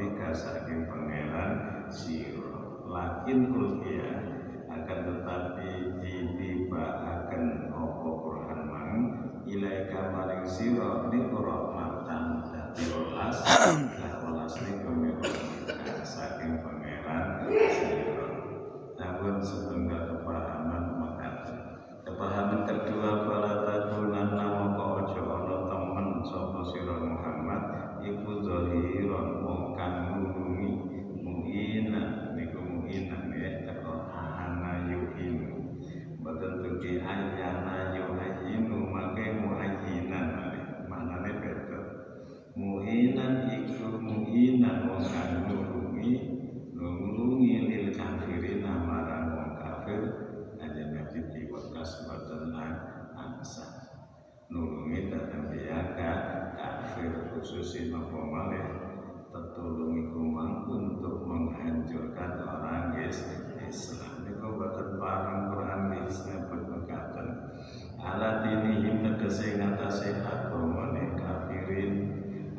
Rabbika 0.00 0.32
saking 0.32 0.88
pangeran 0.88 1.84
siro 1.92 2.88
lakin 2.88 3.52
kulkia 3.52 4.08
akan 4.72 4.98
tetapi 5.04 5.92
bahkan 6.72 7.68
opo 7.68 8.24
Quran 8.24 8.60
mang? 8.64 8.92
Ilaika 9.44 10.08
maring 10.08 10.48
siro 10.48 11.12
nikro 11.12 11.76
matan 11.76 12.48
tanda 12.48 12.72
diolas 12.72 13.44
nulungi 54.50 55.14
datang 55.14 55.46
biakat 55.46 56.18
kafir 56.58 57.30
khususin 57.30 57.94
nopo 57.94 58.18
malih 58.18 58.66
tertulungi 59.30 60.10
kumang 60.10 60.66
untuk 60.66 61.22
menghancurkan 61.22 62.42
orang 62.42 62.98
Islam 62.98 64.26
ini 64.26 64.34
kau 64.42 64.58
buatan 64.58 64.98
parang 64.98 65.54
Quran 65.54 65.82
Islam 66.02 66.50
mengatakan 66.50 67.28
alat 68.02 68.42
ini 68.50 68.90
tegesi 69.06 69.54
kesehatan 69.54 70.18
agama 70.26 70.50
kumani 70.50 71.04
kafirin. 71.14 71.94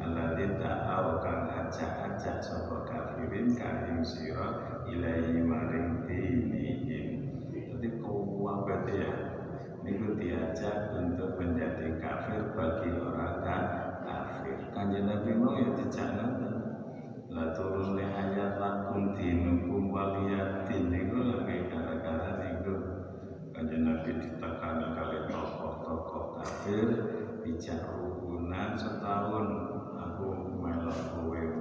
Alat 0.01 0.39
ta'au 0.57 1.21
kang 1.21 1.45
ajak-ajak 1.51 2.41
sopa 2.41 2.87
kafirin 2.87 3.53
kahim 3.53 4.01
sirah 4.01 4.81
ilahi 4.87 5.43
maring 5.43 6.07
dinihim 6.07 7.07
jadi 7.51 7.89
kau 7.99 8.23
wabat 8.39 8.87
ya 8.89 9.30
itu 9.81 10.13
diajak 10.17 10.93
untuk 10.93 11.37
menjadi 11.41 11.97
kafir 11.97 12.53
bagi 12.53 12.89
orang 12.93 13.41
kafir. 14.05 14.57
Kanjeng 14.71 15.09
Nabi 15.09 15.31
mau 15.37 15.57
ya 15.57 15.69
dijangan 15.73 16.31
lah 17.31 17.55
turun 17.55 17.95
le 17.95 18.03
hanya 18.03 18.59
lakum 18.59 19.15
dinukum 19.15 19.87
waliyat 19.87 20.67
ini 20.67 21.07
itu 21.07 21.15
lebih 21.15 21.71
gara-gara 21.71 22.59
itu 22.59 22.75
kanjeng 23.55 23.87
Nabi 23.87 24.19
ditekan 24.19 24.93
kali 24.93 25.17
tokoh-tokoh 25.31 26.25
kafir 26.39 26.87
dijak 27.41 27.81
rukunan 27.87 28.77
setahun. 28.77 29.45
Aku 30.01 30.27
melok 30.59 30.97
kowe. 31.13 31.60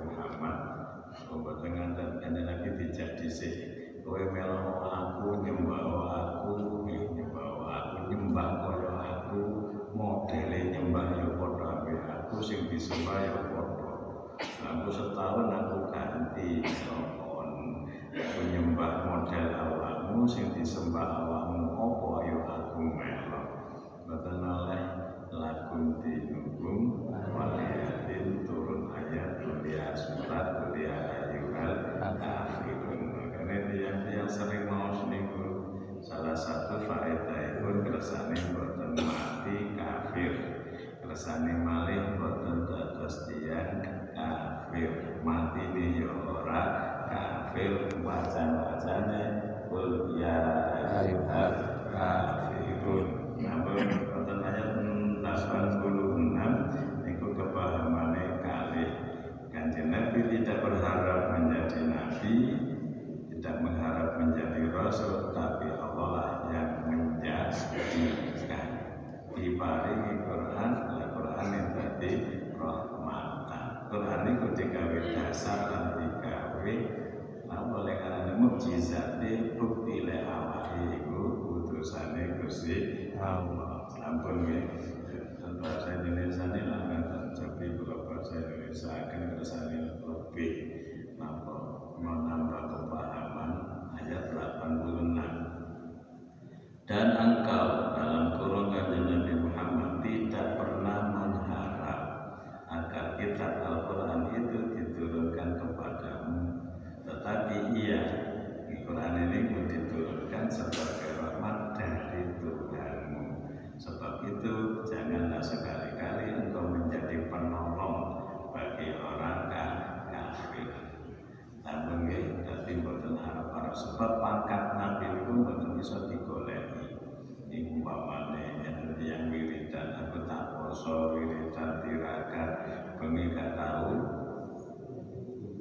sore 130.91 131.23
ini 131.23 131.47
cantik 131.55 132.03
agar 132.03 132.51
kami 132.99 133.31
nggak 133.31 133.55
tahu. 133.55 133.95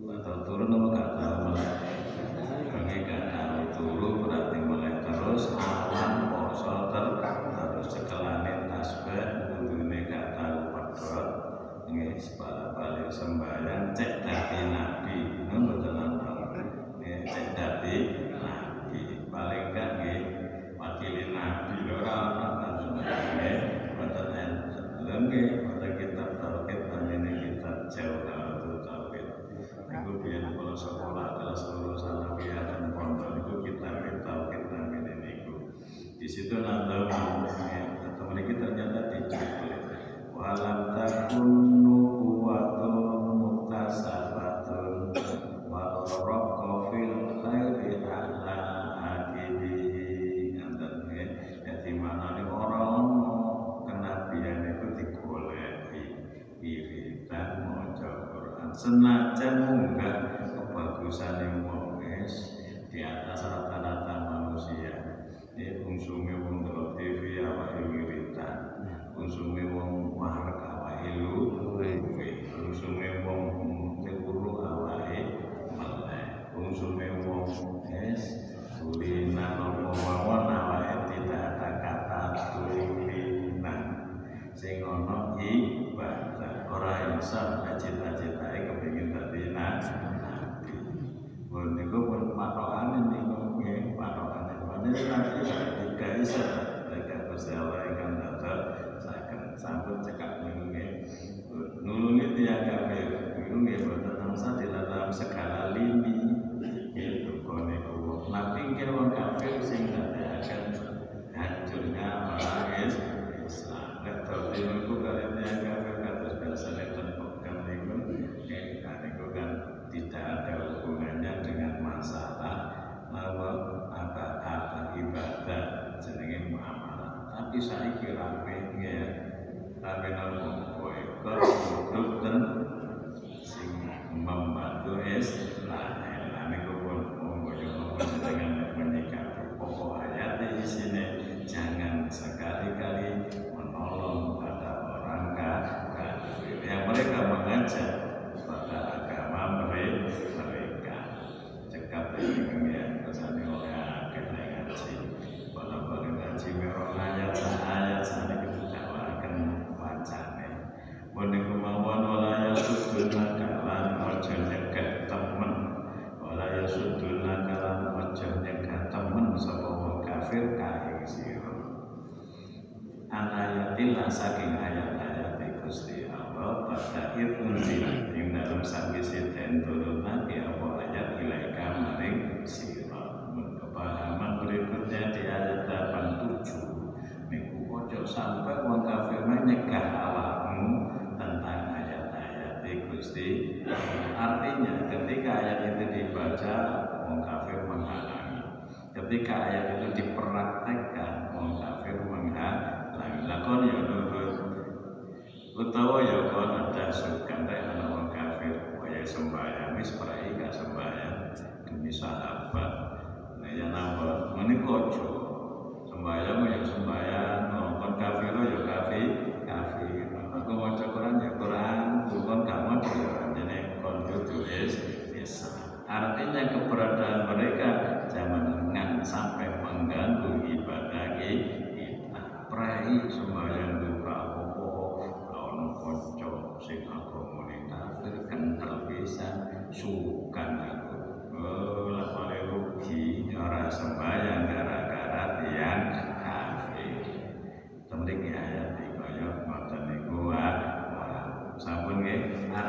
Atau 0.10 0.36
turun 0.42 0.74
apa 0.74 0.89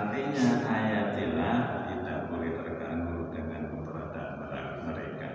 Artinya 0.01 0.65
ayatilah 0.65 1.57
tidak 1.93 2.33
boleh 2.33 2.57
terganggu 2.57 3.29
dengan 3.37 3.69
keberadaan 3.69 4.81
mereka. 4.89 5.29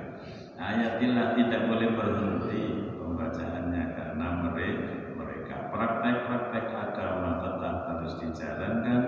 Ayatilah 0.57 1.37
tidak 1.37 1.61
boleh 1.69 1.89
berhenti 1.93 2.63
pembacaannya 2.97 3.83
karena 3.93 4.27
mereka 4.41 4.89
mereka 5.13 5.55
praktek-praktek 5.69 6.65
agama 6.73 7.45
tetap 7.45 7.75
harus 7.93 8.13
dijalankan 8.17 9.01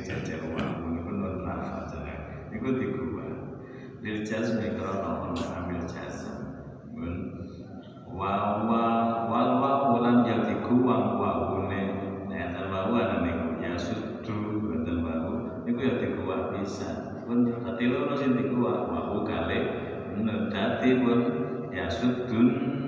jajal 0.00 0.42
wa 0.52 0.64
niku 0.90 1.10
nun 1.12 1.44
lafadzah 1.44 2.04
niku 2.50 2.68
digubah 2.76 3.30
lil 4.00 4.18
jazmi 4.24 4.74
karena 4.74 5.28
Allah 5.28 5.48
ambil 5.60 5.84
jazm 5.84 6.34
mun 6.92 7.14
wawa 8.08 8.66
wa 8.66 8.84
wal 9.30 9.50
wa 9.60 9.72
ulan 9.96 10.26
yang 10.26 10.42
diguwang 10.48 11.20
wa 11.20 11.54
une 11.60 11.82
neten 12.26 12.66
wa 12.72 12.90
ana 12.90 13.22
niku 13.22 13.60
ya 13.62 13.76
sudu 13.76 14.60
boten 14.64 15.04
wa 15.04 15.14
niku 15.64 15.80
ya 15.84 15.94
diguwang 16.00 16.56
bisa. 16.56 17.22
Pun 17.28 17.46
tapi 17.62 17.86
lo 17.86 18.10
sing 18.18 18.34
diguwang 18.34 18.90
wa 18.90 19.22
kale 19.22 19.58
kali, 20.18 20.50
dadi 20.50 20.90
pun 20.98 21.20
ya 21.70 21.86
sudun. 21.86 22.79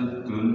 Sukun 0.00 0.49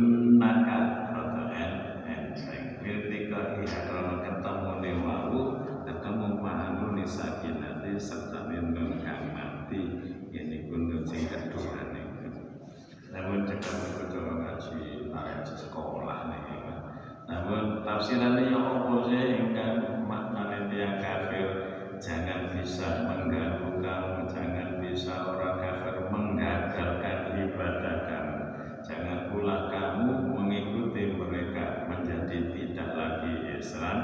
Islam 33.65 34.00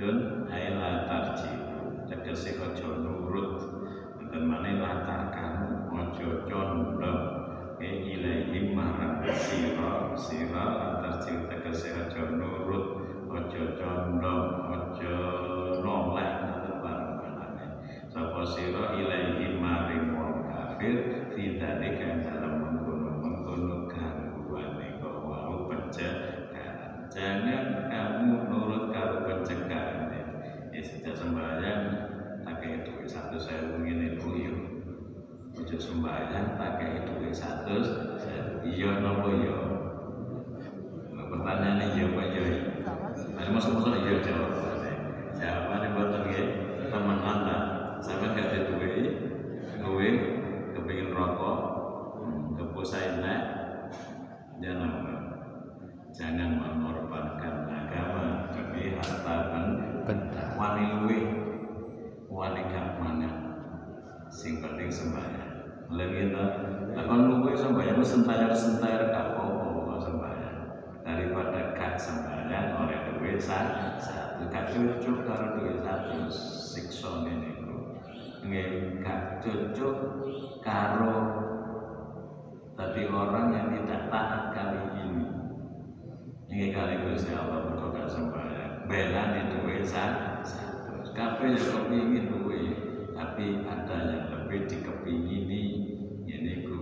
yun 0.00 0.48
hai 0.48 0.72
tarji 0.72 1.52
jiku 1.60 2.08
tegese 2.08 2.56
ojo 2.56 2.88
nurut. 3.04 3.60
Dan 4.32 4.48
mana 4.48 4.72
latar 4.80 5.28
kamu 5.28 5.92
ojo 5.92 6.28
condong 6.48 7.20
ke 7.76 7.88
ilahi 8.16 8.72
marang 8.72 9.28
siro 9.36 10.16
siro 10.16 10.64
latar 10.80 11.20
jiku 11.20 11.52
tegese 11.52 11.92
ojo 11.92 12.22
nurut. 12.32 12.86
Ojo 13.28 13.62
condong 13.76 14.44
ojo 14.72 15.16
noleh 15.84 16.32
atau 16.48 16.80
barang 16.80 17.12
barangnya 17.20 17.68
sapa 18.08 18.40
siro 18.48 18.96
ilahi 18.96 19.52
maring 19.60 20.16
wong 20.16 20.48
kafir 20.48 21.28
tidak 21.36 21.76
dalam 22.24 22.67
sembahyang 31.38 31.82
pakai 32.42 32.82
itu 32.82 33.06
satu 33.06 33.38
saya 33.38 33.70
mungkin 33.70 34.10
ibu 34.10 34.28
yo 34.34 34.54
ojo 35.54 35.76
sembahyang 35.78 36.58
pakai 36.58 37.06
itu 37.06 37.30
satu 37.30 37.78
iya 38.66 38.98
nopo 38.98 39.30
yo 39.30 39.38
iya? 39.38 39.58
nah, 41.14 41.26
pertanyaan 41.30 41.94
iya 41.94 42.06
apa 42.10 42.22
iya? 42.26 42.42
Ada 43.38 43.38
nah, 43.38 43.54
masuk-masuk 43.54 44.02
iya 44.02 44.14
jawab. 44.18 44.50
Jawabannya 45.38 45.88
buat 45.94 46.26
ya 46.26 46.44
teman 46.90 47.18
anda. 47.22 47.58
Sampai 48.02 48.34
gak 48.34 48.50
ada 48.50 48.58
duit 48.74 49.14
duit 49.78 50.16
kepingin 50.74 51.14
rokok 51.14 51.58
hmm, 52.18 52.58
kepuasain 52.58 53.22
naik 53.22 53.42
jangan 54.58 54.90
jangan 56.10 56.50
mengorbankan 56.58 57.54
agama 57.70 58.50
demi 58.50 58.98
harta 58.98 59.34
benda. 59.54 59.86
Wani 60.58 60.86
gak 62.66 62.98
mangan 62.98 63.34
sing 64.28 64.58
penting 64.58 64.90
sembahyang. 64.90 65.52
Lagi 65.88 66.28
kita 66.28 66.44
lakon 66.92 67.20
luwe 67.32 67.56
sembahyang 67.56 68.02
sentayar 68.04 68.52
sentayar 68.52 69.08
apa-apa 69.14 69.94
sembahyang. 70.02 70.58
Daripada 71.06 71.72
gak 71.72 71.94
sembahyang 71.96 72.68
oleh 72.82 72.98
duit 73.16 73.38
satu. 73.40 74.44
Gak 74.48 74.74
cocok 74.74 75.18
karo 75.24 75.46
duit 75.60 75.78
satu 75.82 76.28
siksa 76.32 77.26
ini 77.26 77.58
nggih 78.38 79.02
gak 79.02 79.42
cocok 79.42 79.96
karo 80.62 81.16
tadi 82.78 83.02
orang 83.10 83.46
yang 83.50 83.68
tidak 83.74 84.06
taat 84.08 84.42
kali 84.54 84.82
ini. 85.04 85.26
Ini 86.48 86.66
kali 86.72 86.94
Gusti 87.04 87.34
Allah 87.34 87.66
mergo 87.66 87.92
gak 87.92 88.08
sembahyang. 88.08 88.88
Belani 88.88 89.40
duit 89.52 89.84
satu 89.84 90.37
kabeh 91.18 91.58
ya 91.58 91.60
kepingin 91.66 92.30
duit 92.30 92.78
tapi 93.10 93.66
ada 93.66 93.96
yang 94.06 94.30
lebih 94.30 94.70
dikepingini 94.70 95.62
ini 96.30 96.62
ku 96.62 96.78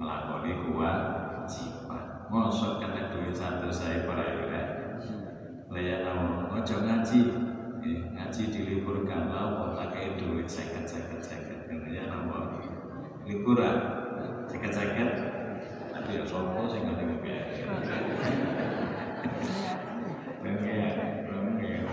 melakoni 0.00 0.56
kewajiban. 0.64 2.24
Mosok 2.32 2.80
kena 2.80 3.12
duit 3.12 3.36
satu 3.36 3.68
saya 3.68 4.08
perayaan 4.08 4.66
Laya 5.68 6.00
nama, 6.00 6.48
ojo 6.48 6.80
ngaji. 6.80 7.20
Eh, 7.84 8.00
Ngaji 8.16 8.42
diliburkan. 8.48 9.28
Lah, 9.28 9.76
pakai 9.76 10.16
duit? 10.16 10.48
Seket 10.48 10.88
seket 10.88 11.20
seket. 11.20 11.68
Ya 11.92 12.08
nama, 12.08 12.56
liburan. 13.28 13.76
Seket 14.48 14.72
seket 14.72 15.10
Tapi 15.92 16.16
ya 16.16 16.24
sopo 16.24 16.72
sih 16.72 16.80
nggak 16.80 16.96
ada 16.96 17.04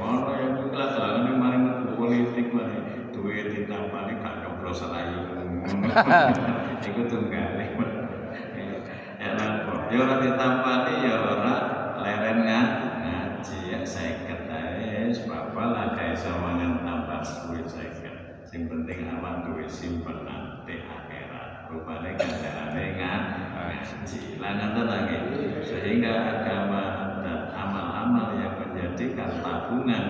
Ono 0.06 0.30
itu 0.38 0.64
kelas 0.70 0.94
ini 1.18 1.32
maling 1.34 1.66
politik 1.98 2.54
maling 2.54 3.10
duit 3.10 3.50
ditampani 3.58 4.22
gak 4.22 4.46
nyoblos 4.46 4.86
rayu. 4.86 5.26
Iku 6.86 7.02
tunggal. 7.10 7.58
Ya 9.16 9.30
lah, 9.34 9.66
ya 9.90 9.98
ora 10.06 10.16
ditampani 10.22 10.94
ya 11.10 11.16
ora 11.26 11.56
leren 11.98 12.46
ngaji 12.46 13.58
ya 13.74 13.82
seket 13.82 14.46
ae 14.46 15.10
wis 15.10 15.26
bapak 15.26 15.66
lah 15.74 15.98
kae 15.98 16.14
sawangan 16.14 16.86
tambah 16.86 17.26
duit 17.50 17.66
seket. 17.66 18.46
Sing 18.46 18.70
penting 18.70 19.10
aman 19.10 19.50
duit 19.50 19.66
simpenan 19.66 20.62
di 20.70 20.86
akhirat. 20.86 21.74
Rupane 21.74 22.14
ganjarane 22.14 22.86
ngaji. 23.02 24.38
Lah 24.38 24.52
ngoten 24.54 24.86
lagi. 24.86 25.18
Sehingga 25.66 26.14
agama 26.38 26.84
dan 27.26 27.50
amal-amal 27.50 28.38
yang 28.38 28.65
menjadikan 28.76 29.40
tabungan 29.40 30.06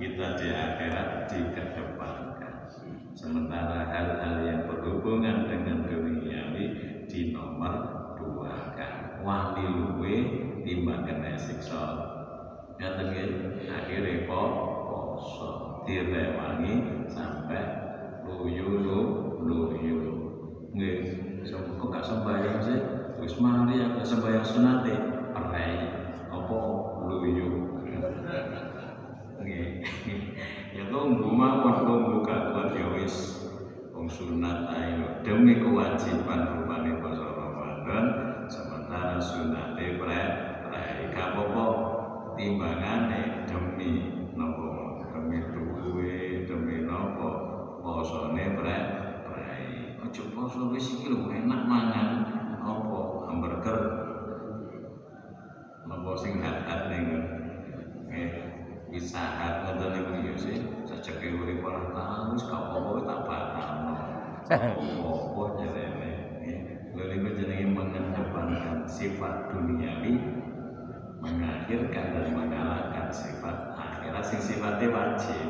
kita 0.00 0.40
di 0.40 0.48
akhirat 0.48 1.28
dikedepankan. 1.28 2.72
Sementara 3.12 3.84
hal-hal 3.84 4.48
yang 4.48 4.64
berhubungan 4.64 5.44
dengan 5.44 5.84
duniawi 5.84 6.64
di 7.04 7.36
nomor 7.36 7.74
dua 8.16 8.72
kan. 8.72 9.20
Wali 9.20 9.68
luwe 9.68 10.16
timbang 10.64 11.04
kena 11.04 11.36
siksa. 11.36 11.84
Ngaten 12.80 13.12
akhire 13.68 14.24
po 14.24 14.40
poso 14.88 15.84
direwangi 15.84 17.04
sampai 17.12 17.62
luyu 18.24 18.80
lu 18.80 19.00
luyu. 19.44 20.00
Nggih, 20.72 21.44
kok 21.52 21.88
gak 21.92 22.08
sembahyang 22.08 22.64
sih? 22.64 22.80
Wis 23.20 23.36
mari 23.36 23.76
aku 23.84 24.00
sembahyang 24.00 24.40
sunate, 24.48 24.96
perai 25.36 25.76
apa 26.32 26.58
luyu. 27.04 27.76
Nggih. 29.42 29.84
Tunggu 31.02 32.22
gak 32.22 32.54
kuat 32.54 32.78
ya 32.78 32.86
wis. 32.94 33.42
Wong 33.90 34.06
sunat 34.06 34.70
ayo 34.70 35.18
demi 35.26 35.58
kewajiban 35.58 36.62
rupane 36.62 37.02
poso 37.02 37.26
Ramadan 37.26 38.06
sementara 38.46 39.18
sunate 39.18 39.98
pre 39.98 40.22
pre 40.62 41.10
gak 41.10 41.34
apa-apa. 41.34 41.64
Timbangane 42.38 43.50
demi 43.50 44.14
napa? 44.38 45.02
Demi 45.10 45.42
duwe 45.50 46.46
demi 46.46 46.86
napa? 46.86 47.30
Posone 47.82 48.54
pre 48.54 48.76
pre 49.26 49.58
ojo 50.06 50.22
poso 50.38 50.70
wis 50.70 50.86
iki 50.86 51.10
lho 51.10 51.34
enak 51.34 51.66
mangan 51.66 52.10
apa 52.62 52.98
hamburger. 53.26 53.78
Napa 55.82 56.10
sing 56.14 56.38
hat-hat 56.38 56.94
ning 56.94 57.06
nggih 58.06 58.30
wisahat 58.86 59.66
ngoten 59.66 59.88
niku 59.98 60.14
ya 60.30 60.34
sih 60.38 60.81
sajake 61.02 61.34
urip 61.34 61.66
tahu 61.66 62.30
wis 62.30 62.46
gak 62.46 62.62
apa-apa 62.62 63.02
tak 63.02 63.20
batalno 63.26 63.94
apa 64.46 65.42
jarene 65.58 66.12
lha 66.94 67.04
niku 67.10 67.28
jenenge 67.34 67.66
mengedepankan 67.74 68.86
sifat 68.86 69.50
duniawi 69.50 70.22
mengakhirkan 71.18 72.06
dan 72.14 72.26
mengalahkan 72.34 73.10
sifat 73.10 73.74
akhirat. 73.78 74.22
Sing 74.26 74.42
sifatnya 74.42 74.90
wajib. 74.90 75.48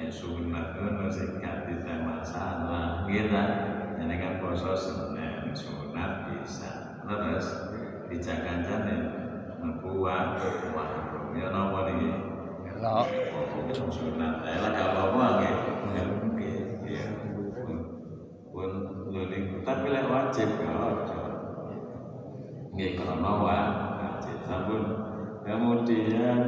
Ya 0.00 0.08
sunat 0.08 0.80
sing 1.12 1.40
gak 1.44 1.68
tidak 1.68 1.98
masalah 2.04 3.04
gitu 3.08 3.44
jenengan 4.00 4.40
poso 4.40 4.72
Senin 4.76 5.52
sunat 5.52 6.28
bisa. 6.28 7.00
Terus? 7.04 7.46
Dijagan-jagan 8.08 9.00
membuat 9.60 10.40
warung 10.76 11.32
ya 11.36 11.48
napa 11.52 11.88
niki 11.88 12.33
Niku 19.24 19.56
tapi 19.64 19.88
lek 19.88 20.04
wajib 20.04 20.52
aja. 20.60 21.20
Nggih 22.76 22.90
krana 23.00 23.32
wajib. 23.40 24.36
Sampun. 24.44 24.84
Kemudian 25.48 26.40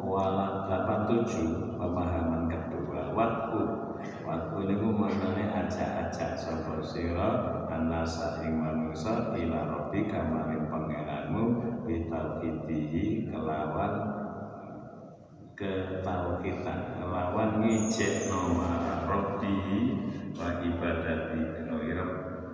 wala 0.00 0.64
87 0.88 1.76
pemahaman 1.76 2.48
kedua 2.48 3.12
waktu 3.12 3.60
waktu 4.24 4.58
niku 4.72 4.88
maknane 4.88 5.52
ajak-ajak 5.52 6.32
sapa 6.32 6.80
sira 6.80 7.30
anasa 7.68 8.40
ing 8.40 8.56
manusa 8.56 9.36
ila 9.36 9.60
rabbika 9.68 10.24
maring 10.32 10.64
pangeranmu 10.72 11.44
bitauhidihi 11.84 13.28
kelawan 13.28 14.27
ketauhidan 15.58 17.02
lawan 17.02 17.66
ngijek 17.66 18.30
nomor 18.30 18.78
Rabbi 19.10 19.58
wa 20.38 20.62
ibadati 20.62 21.42
kira 21.66 22.06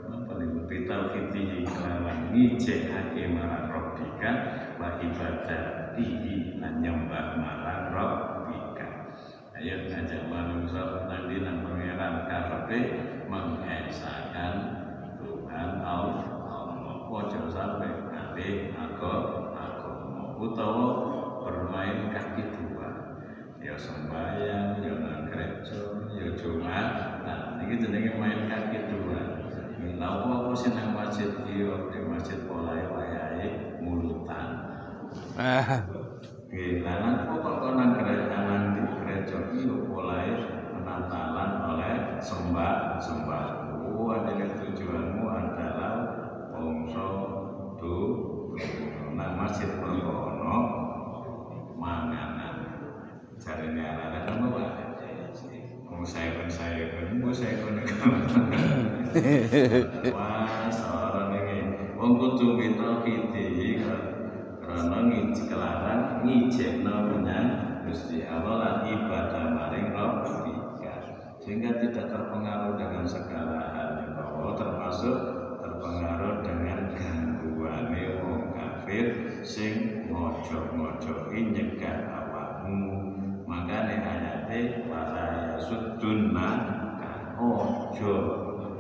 apa 0.09 0.33
nih 0.41 0.65
bitauhidihi 0.65 1.69
lawan 1.69 2.33
ngijek 2.33 2.89
hake 2.89 3.29
marang 3.29 3.69
Rabbika 3.69 4.31
wa 4.81 4.97
ibadatihi 4.97 6.65
lan 6.65 6.81
nyembah 6.81 7.37
marang 7.37 7.93
Rabbika 7.93 8.89
ayo 9.61 9.85
ngajak 9.85 10.25
manusia 10.33 11.05
nanti 11.05 11.37
nang 11.45 11.61
pangeran 11.61 12.15
karepe 12.25 12.79
mengesakan 13.29 14.55
Tuhan 15.21 15.71
Allah. 15.85 16.35
Ojo 17.15 17.47
sampai 17.47 18.11
nanti 18.11 18.75
aku 18.75 19.07
aku 19.55 19.93
utawa 20.43 20.89
bermain 21.47 22.11
kaki 22.11 22.43
dua 22.51 22.74
ya 23.65 23.75
sembahyang 23.81 24.85
ya 24.85 24.93
nang 25.01 25.25
gereja 25.33 25.81
ya 26.13 26.27
jumat 26.37 26.89
nah 27.25 27.57
ini 27.65 27.81
jenenge 27.81 28.13
main 28.21 28.45
kaki 28.45 28.79
dua 28.93 29.45
Lha 29.95 30.11
apa 30.11 30.27
aku 30.27 30.53
sing 30.59 30.75
nang 30.75 30.91
masjid 30.91 31.31
iki 31.33 31.65
di 31.65 31.99
masjid 32.03 32.39
polahe 32.51 32.83
wayahe 32.91 33.79
mulutan. 33.79 34.49
ah, 35.39 35.87
Nggih, 36.51 36.83
lah 36.83 36.97
nang 36.99 37.39
kok 37.39 37.55
kok 37.63 37.73
nang 37.79 37.91
gereja 38.03 38.39
nang 38.43 38.65
di 38.75 38.83
gereja 38.91 39.37
iki 39.55 39.71
yo 39.71 39.87
polahe 39.87 40.35
penatalan 40.75 41.51
oleh 41.73 41.95
sembah 42.19 42.99
sembah. 42.99 43.47
Oh, 43.95 44.11
ada 44.11 44.35
tujuanmu 44.35 45.25
adalah 45.31 45.95
bangsa 46.51 47.07
tu 47.79 47.97
nang 49.15 49.31
masjid 49.39 49.71
Purwono 49.79 50.59
manganan. 51.79 52.54
Jarine 53.45 53.85
anak-anak 53.85 54.41
apa 54.41 54.47
Pak? 54.57 54.73
Mau 55.85 56.01
saya 56.01 56.33
pun 56.33 56.49
saya 56.49 56.97
pun, 56.97 57.21
mau 57.21 57.29
saya 57.29 57.61
pun 57.61 57.77
Wah, 60.17 60.73
seorang 60.73 61.37
ini. 61.45 61.93
Wong 61.93 62.17
kudu 62.17 62.57
mitra 62.57 63.05
kiti 63.05 63.85
Karena 64.65 64.99
ngiji 65.13 65.45
kelaran 65.45 66.25
Ngijekno 66.25 66.97
menyang 67.13 67.49
Gusti 67.85 68.25
Allah 68.25 68.89
ibadah 68.89 69.45
maring 69.53 69.93
Rabbika 69.93 70.95
Sehingga 71.45 71.85
tidak 71.85 72.17
terpengaruh 72.17 72.81
dengan 72.81 73.05
segala 73.05 73.77
hal 73.77 74.09
yang 74.09 74.13
bahwa 74.17 74.57
Termasuk 74.57 75.17
terpengaruh 75.61 76.41
dengan 76.41 76.97
gangguan 76.97 77.93
wong 78.25 78.57
kafir 78.57 79.37
sing 79.45 80.09
ngojo-ngojoki 80.09 81.53
nyegah 81.53 82.24
makane 83.65 83.97
ayate 83.97 84.61
wala 84.93 85.57
yasuddunna 85.57 86.49
ojo 87.41 88.17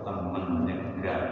temen 0.05 0.68
nyegah 0.68 1.25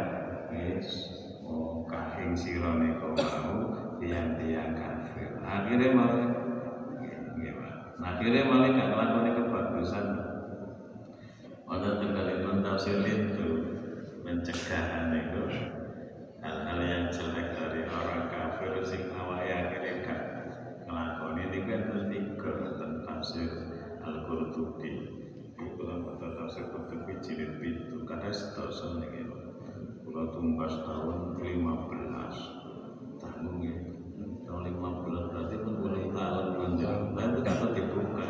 wis 0.48 1.12
oh 1.44 1.84
kahing 1.84 2.32
sira 2.32 2.80
nika 2.80 3.12
mau 3.12 3.76
tiang-tiang 4.00 4.72
kafir. 4.72 5.36
Akhirnya 5.44 5.92
malah 5.92 6.32
nggih 7.36 7.52
Pak. 7.60 7.72
Akhirnya 8.00 8.42
malah 8.48 8.68
gak 8.72 8.88
nglakoni 8.88 9.30
kebagusan. 9.36 10.06
Wonten 11.68 11.92
tenggalipun 12.00 12.64
tafsir 12.64 13.04
itu 13.04 13.48
pencegahan 14.24 15.12
itu 15.12 15.44
hal-hal 16.40 16.80
yang 16.80 17.04
jelek 17.12 17.52
dari 17.52 17.84
orang 17.84 18.32
kafir 18.32 18.80
sing 18.80 19.12
awake 19.12 19.52
akhirnya 19.52 19.92
gak 20.08 20.20
nglakoni 20.88 21.42
ini 21.52 21.58
kan 21.68 21.82
tiga 22.12 22.50
tentang 22.60 22.92
tafsir 23.06 23.48
Al-Qurtubi 24.02 24.92
itu 25.54 25.82
lah 25.86 26.02
kata 26.02 26.26
tafsir 26.42 26.64
Qurtubi 26.74 27.22
jilid 27.22 27.62
pintu 27.62 28.02
kada 28.02 28.34
sedoso 28.34 28.98
niki 28.98 29.22
kula 30.02 30.34
tumbas 30.34 30.74
tahun 30.82 31.38
15 31.38 33.22
tahun 33.22 33.54
ya 33.62 33.76
tahun 34.42 34.62
15 34.74 35.30
berarti 35.30 35.56
pun 35.62 35.74
boleh 35.80 36.04
tahun 36.10 36.46
menjelang 36.58 37.04
nah 37.14 37.24
itu 37.30 37.40
kata 37.46 37.66
dibuka 37.78 38.26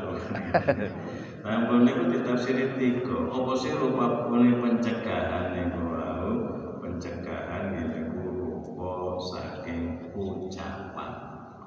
Nah, 1.42 1.66
boleh 1.66 1.90
itu 1.90 2.04
ditafsiri 2.06 2.78
tiga. 2.78 3.26
Apa 3.26 3.52
sih 3.58 3.74
rupa 3.74 4.30
boleh 4.30 4.62
pencegahan 4.62 5.58
niku 5.58 5.90
wau? 5.90 6.32
Pencegahan 6.78 7.74
niku 7.74 8.22
rupa 8.30 9.18
saking 9.18 10.14
ucapan. 10.14 11.10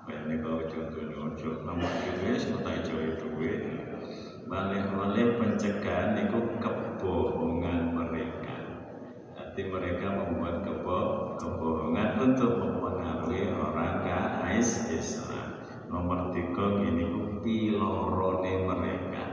Kayak 0.08 0.24
niku 0.32 0.64
contohnya 0.72 1.18
ojo 1.28 1.50
nomor 1.68 1.92
duwe 1.92 2.40
sekotai 2.40 2.88
jowe 2.88 3.10
duwe. 3.20 3.52
Balik-balik 4.48 5.44
pencegahan 5.44 6.24
niku 6.24 6.56
kebohongan 6.64 8.00
mereka. 8.00 8.56
Jadi 9.36 9.62
mereka 9.68 10.08
membuat 10.16 10.64
kebo 10.64 11.00
kebohongan 11.36 12.10
untuk 12.32 12.64
mempengaruhi 12.64 13.52
orang 13.60 14.08
kais 14.08 14.88
Islam. 14.88 15.68
Nomor 15.92 16.32
tiga 16.32 16.80
gini 16.80 17.35
ku 17.46 17.54
pilorone 17.54 18.54
mereka. 18.66 19.24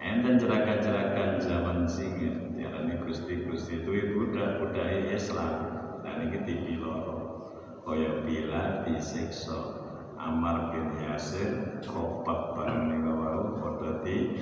Enten 0.00 0.40
jerakan-jerakan 0.40 1.36
zaman 1.44 1.84
singit 1.84 2.56
diarani 2.56 2.96
gusti-gusti 3.04 3.84
itu 3.84 4.16
budak-budaya 4.16 5.12
Islam. 5.12 5.68
Dan 6.00 6.32
ini 6.32 6.40
dipiloro 6.48 7.20
kaya 7.84 8.24
bila 8.24 8.88
disiksa. 8.88 9.76
Amar 10.16 10.72
bin 10.72 11.04
Yasir 11.04 11.80
kopak 11.84 12.56
barang 12.56 12.92
nika 12.92 13.12
wau 13.12 13.56
padha 13.56 14.04
ni 14.04 14.36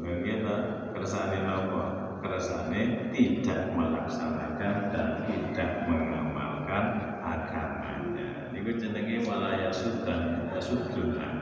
ngene 0.00 0.56
kersane 0.92 1.44
napa? 1.44 1.84
Kersane 2.20 3.12
tidak 3.12 3.72
melaksanakan 3.76 4.74
dan 4.92 5.08
tidak 5.28 5.84
mengamalkan 5.88 6.84
agamanya. 7.20 8.48
Niku 8.48 8.80
jenenge 8.80 9.28
walaya 9.28 9.68
sudan 9.68 10.48
sudun 10.56 11.35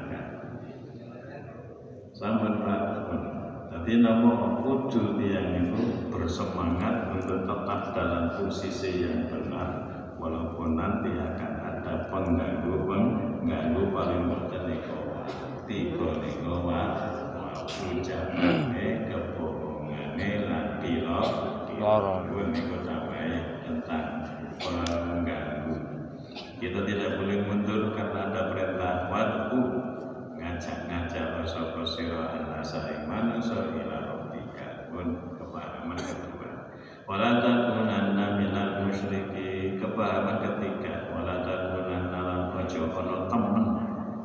sampun 2.15 2.63
prapun. 2.63 3.21
Jadi 3.75 4.01
nama 4.01 4.63
kudu 4.63 5.19
tiang 5.19 5.51
itu 5.67 5.83
bersemangat 6.15 7.11
untuk 7.11 7.43
tetap 7.43 7.81
dalam 7.91 8.39
posisi 8.39 9.03
yang 9.03 9.27
benar 9.27 9.91
walaupun 10.15 10.79
nanti 10.79 11.11
akan 11.11 11.53
ada 11.59 12.07
pengganggu 12.09 12.87
pengganggu 12.87 13.83
paling 13.91 14.31
boten 14.31 14.63
niku 14.71 14.99
tiga 15.67 16.11
niku 16.23 16.55
ucapane 17.93 18.87
kebohongane 19.11 20.31
lan 20.47 20.67
pilo 20.79 21.21
Loro. 21.75 22.31
niku 22.31 22.77
tambahi 22.87 23.67
tentang 23.67 24.07
pengganggu 24.63 25.77
kita 26.63 26.81
tidak 26.87 27.11
boleh 27.19 27.39
mundur 27.43 27.91
karena 27.93 28.31
ada 28.31 28.41
perintah 28.55 29.11
ngajak-ngajak 29.11 29.74
sapa 31.47 31.83
sira 31.87 32.35
anasa 32.35 32.91
ing 32.93 33.09
manungsa 33.09 33.71
ila 33.73 33.97
rabbika 34.09 34.89
pun 34.93 35.33
kepahaman 35.39 36.01
kedua 36.01 36.35
wala 37.05 37.45
takunanna 37.45 38.41
minal 38.41 38.89
musyriki 38.89 39.77
kepahaman 39.77 40.41
ketiga. 40.41 41.13
Wala 41.13 41.45
takunanna 41.45 42.21
lan 42.25 42.41
ojo 42.65 42.83
ana 42.91 43.17
temen. 43.29 43.67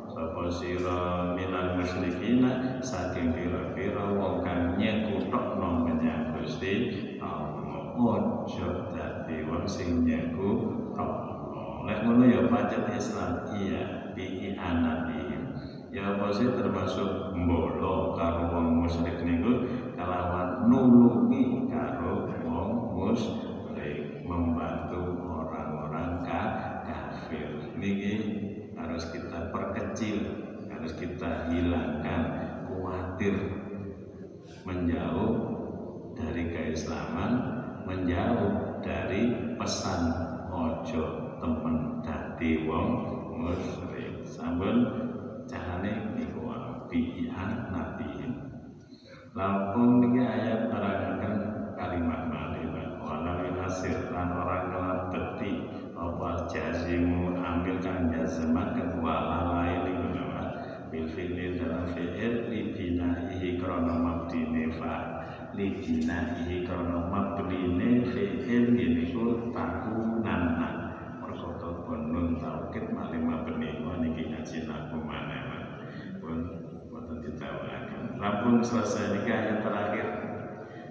Sapa 0.09 0.43
sira 0.49 0.99
minal 1.35 1.77
musyrikina 1.77 2.81
saking 2.81 3.35
pira-pira 3.35 4.15
wong 4.15 4.41
kang 4.41 4.79
nyekutokno 4.79 5.85
menyang 5.85 6.33
Gusti 6.39 6.73
Allah. 7.19 7.93
Ojo 7.99 8.95
dadi 8.95 9.43
wong 9.43 9.67
sing 9.67 10.07
nyekutokno 10.07 11.83
lek 11.83 11.99
ngono 12.07 12.23
ya 12.25 12.41
pacet 12.47 12.87
Islam. 12.95 13.43
Iya 13.53 14.15
bi 14.15 14.55
anatihim 14.55 15.28
ya 15.89 16.13
apa 16.13 16.29
sih 16.37 16.45
termasuk 16.53 17.33
mbolo 17.33 18.13
karo 18.13 18.53
wong 18.53 18.85
musyrik 18.85 19.17
niku 19.25 19.65
kalawan 19.97 20.69
nulungi 20.69 21.65
karo 21.65 22.29
wong 22.45 22.69
musyrik 22.93 24.21
membantu 24.21 25.17
orang-orang 25.25 26.21
ka- 26.21 26.85
kafir. 26.85 27.73
Niki 27.73 28.15
harus 28.77 29.09
kita 29.09 29.49
perkecil 29.49 30.17
harus 30.69 30.93
kita 30.93 31.49
hilangkan 31.49 32.21
khawatir 32.69 33.35
menjauh 34.69 35.33
dari 36.13 36.53
keislaman 36.53 37.31
menjauh 37.89 38.77
dari 38.85 39.57
pesan 39.57 40.13
ojo 40.53 41.33
temen 41.41 42.05
dadi 42.05 42.69
wong 42.69 42.89
musyrik. 43.41 44.21
Sampun 44.29 45.08
carane 45.49 46.13
niku 46.13 46.45
bi'an 46.89 47.73
nabiin 47.73 48.33
lampung 49.33 50.01
niki 50.01 50.21
ayat 50.21 50.69
nerangaken 50.69 51.35
kalimat 51.73 52.21
malih 52.29 52.65
wala 53.01 53.45
yasir 53.45 54.09
lan 54.13 54.29
orang 54.33 54.73
kelan 54.73 54.99
beti 55.13 55.51
apa 55.97 56.49
jazimu 56.49 57.33
ambil 57.37 57.77
kang 57.81 58.13
jazmaken 58.13 59.01
wala 59.01 59.57
lain 59.57 59.89
niku 59.89 60.05
nama 60.13 60.41
bil 60.89 61.05
fi'li 61.13 61.57
dalam 61.57 61.89
fi'il 61.93 62.49
libinaihi 62.49 63.57
krono 63.57 63.95
mabdine 64.01 64.73
fa 64.77 65.25
libinaihi 65.57 66.65
krono 66.65 67.09
mabdine 67.09 67.89
fi'il 68.13 68.65
niku 68.77 69.53
takunan 69.53 70.43
perkara 71.21 71.69
bonun 71.85 72.41
taukid 72.41 72.85
malih 72.93 73.21
mabni 73.21 73.69
niki 74.01 74.23
ngaji 74.33 74.57
pun 74.65 75.01
ditawakan 77.29 78.17
rampung 78.17 78.59
selesai 78.65 79.15
niki 79.15 79.29
ayat 79.29 79.61
terakhir. 79.61 80.07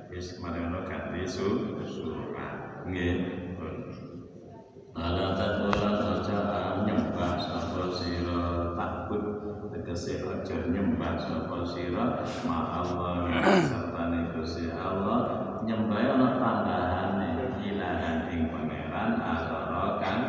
Wis 0.08 0.38
kemarin 0.38 0.72
ono 0.72 0.80
ganti 0.88 1.22
su 1.26 1.76
surat. 1.84 2.86
Nggih 2.88 3.18
ala 4.98 5.38
tatulan 5.38 5.94
aja 6.18 6.38
nyembah 6.82 7.38
sapa 7.38 7.84
sira? 7.94 8.74
Takut 8.74 9.22
tegese 9.70 10.24
aja 10.24 10.56
nyembah 10.72 11.14
sapa 11.20 11.58
sira? 11.68 12.24
Ma 12.48 12.58
Allah 12.82 13.42
sertane 13.62 14.32
Gusti 14.32 14.72
Allah. 14.72 15.20
Nyembah 15.68 16.00
ana 16.16 16.28
tambahane 16.40 17.30
ilahan 17.60 18.30
ing 18.32 18.48
pangeran 18.48 19.10
asara 19.20 20.00
kang 20.00 20.22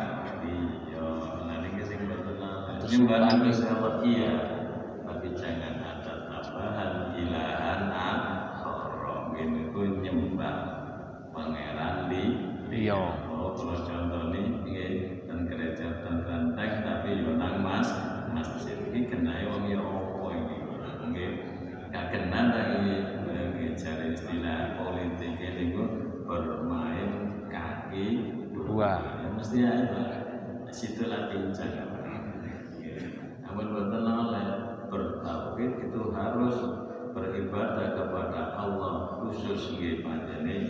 iya. 0.44 1.06
Lan 1.48 1.64
iki 1.64 1.82
sing 1.86 2.04
boten 2.04 2.36
nyembah 2.84 3.40
Gusti 3.40 3.64
Allah 3.64 3.94
iya 4.04 4.60
tapi 5.20 5.36
jangan 5.36 5.74
ada 5.82 6.14
tambahan 6.32 7.12
ilahan 7.40 7.82
akhara 7.88 9.32
ini 9.40 9.72
ku 9.72 9.80
nyembah 10.04 10.56
pangeran 11.32 12.12
di 12.12 12.24
Iya. 12.70 12.94
Oh, 13.26 13.50
kalau 13.50 13.82
contoh 13.82 14.30
nih, 14.30 14.46
nggih, 14.62 14.92
dan 15.26 15.42
gereja 15.50 15.90
dan 16.06 16.22
kelenteng, 16.22 16.86
tapi 16.86 17.18
yo 17.18 17.34
nang 17.34 17.66
mas, 17.66 17.90
masjid 18.30 18.78
ini 18.94 19.10
kena 19.10 19.42
wong 19.50 19.66
yo 19.66 19.82
opo 19.82 20.30
ini, 20.30 20.70
nggih, 21.10 21.30
gak 21.90 22.14
kena 22.14 22.54
lagi, 22.54 23.10
nggih, 23.26 23.74
cari 23.74 24.14
istilah 24.14 24.78
politik 24.78 25.34
ini 25.34 25.74
ku 25.74 25.82
bermain 26.30 27.42
kaki 27.50 28.38
Dua. 28.54 29.02
Ya, 29.18 29.28
mesti 29.34 29.58
ada, 29.66 30.02
situlah 30.70 31.26
pincang. 31.26 31.74
Namun 33.42 33.66
betul 33.74 34.06
oleh 34.06 34.46
bertauhid 34.86 35.72
itu 35.90 36.00
harus 36.14 36.56
beribadah 37.10 37.88
kepada 37.98 38.42
Allah 38.54 39.19
khusus 39.30 39.78
nggih 39.78 40.02
panjene 40.02 40.66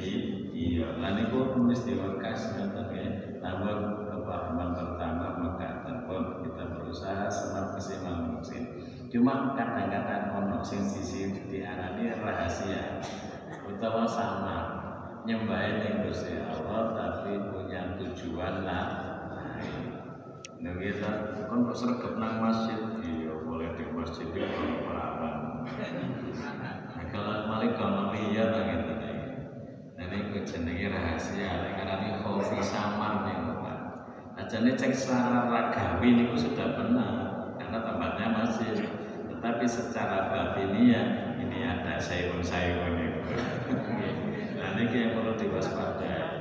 iya 0.53 0.93
lan 1.01 1.17
niku 1.17 1.57
mesti 1.57 1.97
wekas 1.97 2.53
ngoten 2.53 2.85
nggih 2.93 3.09
namun 3.41 4.05
kepahaman 4.13 4.77
pertama 4.77 5.27
mekaten 5.41 5.97
pun 6.05 6.41
cuma 9.11 9.59
kadang-kadang 9.59 10.33
ono 10.39 10.63
sing 10.63 10.87
sisi 10.87 11.35
diarani 11.51 12.15
rahasia 12.15 13.03
utawa 13.67 14.07
sama. 14.07 14.59
Nyembahin 15.21 15.85
yang 15.85 15.97
Gusti 16.09 16.41
Allah 16.41 16.97
tapi 16.97 17.37
punya 17.53 18.01
tujuan 18.01 18.65
lah. 18.65 18.89
Nah 20.61 20.75
kita 20.81 21.11
kan 21.45 21.59
kok 21.69 21.77
sergap 21.77 22.17
nang 22.17 22.41
masjid? 22.41 22.81
Iya 23.05 23.37
boleh 23.45 23.77
di 23.77 23.85
masjid 23.93 24.25
kalau 24.33 24.81
perawan 24.89 25.37
kalau 27.11 27.51
malik 27.51 27.75
kalau 27.75 28.11
nang 28.11 28.19
itu 28.19 28.93
nih 29.03 29.19
nah 29.99 30.07
ini 30.09 30.41
jenenge 30.47 30.87
rahasia 30.89 31.77
karena 31.77 31.95
ini 32.01 32.11
khofi 32.25 32.59
samar 32.65 33.29
nih 33.29 33.37
Pak. 33.61 33.79
Aja 34.41 34.57
nih 34.65 34.75
cek 34.79 34.97
secara 34.97 35.51
ragawi 35.51 36.09
ini 36.17 36.25
sudah 36.39 36.79
benar 36.79 37.15
karena 37.61 37.79
tempatnya 37.85 38.27
masjid. 38.33 38.77
Tetapi 39.29 39.65
secara 39.69 40.33
batiniah 40.33 41.37
ini 41.41 41.65
ada 41.65 42.01
sayun-sayun 42.01 42.95
itu 42.97 43.37
nah 44.61 44.77
ini 44.77 44.93
yang 44.93 45.13
perlu 45.17 45.33
diwaspadai. 45.37 46.41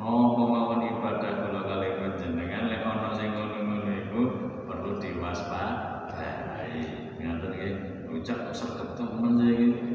Oh, 0.00 0.32
pemawon 0.32 0.80
ibadah 0.96 1.44
kula 1.44 1.60
kali 1.60 1.88
panjenengan 2.00 2.72
lek 2.72 2.80
ana 2.80 3.12
sing 3.12 3.36
ngono-ngono 3.36 3.92
iku 4.00 4.22
perlu 4.64 4.96
diwaspadai. 4.96 6.80
Ngaten 7.20 7.52
nggih, 7.52 7.72
ucap 8.08 8.48
sergap 8.56 8.96
temen. 8.96 9.36
Mau 9.36 9.89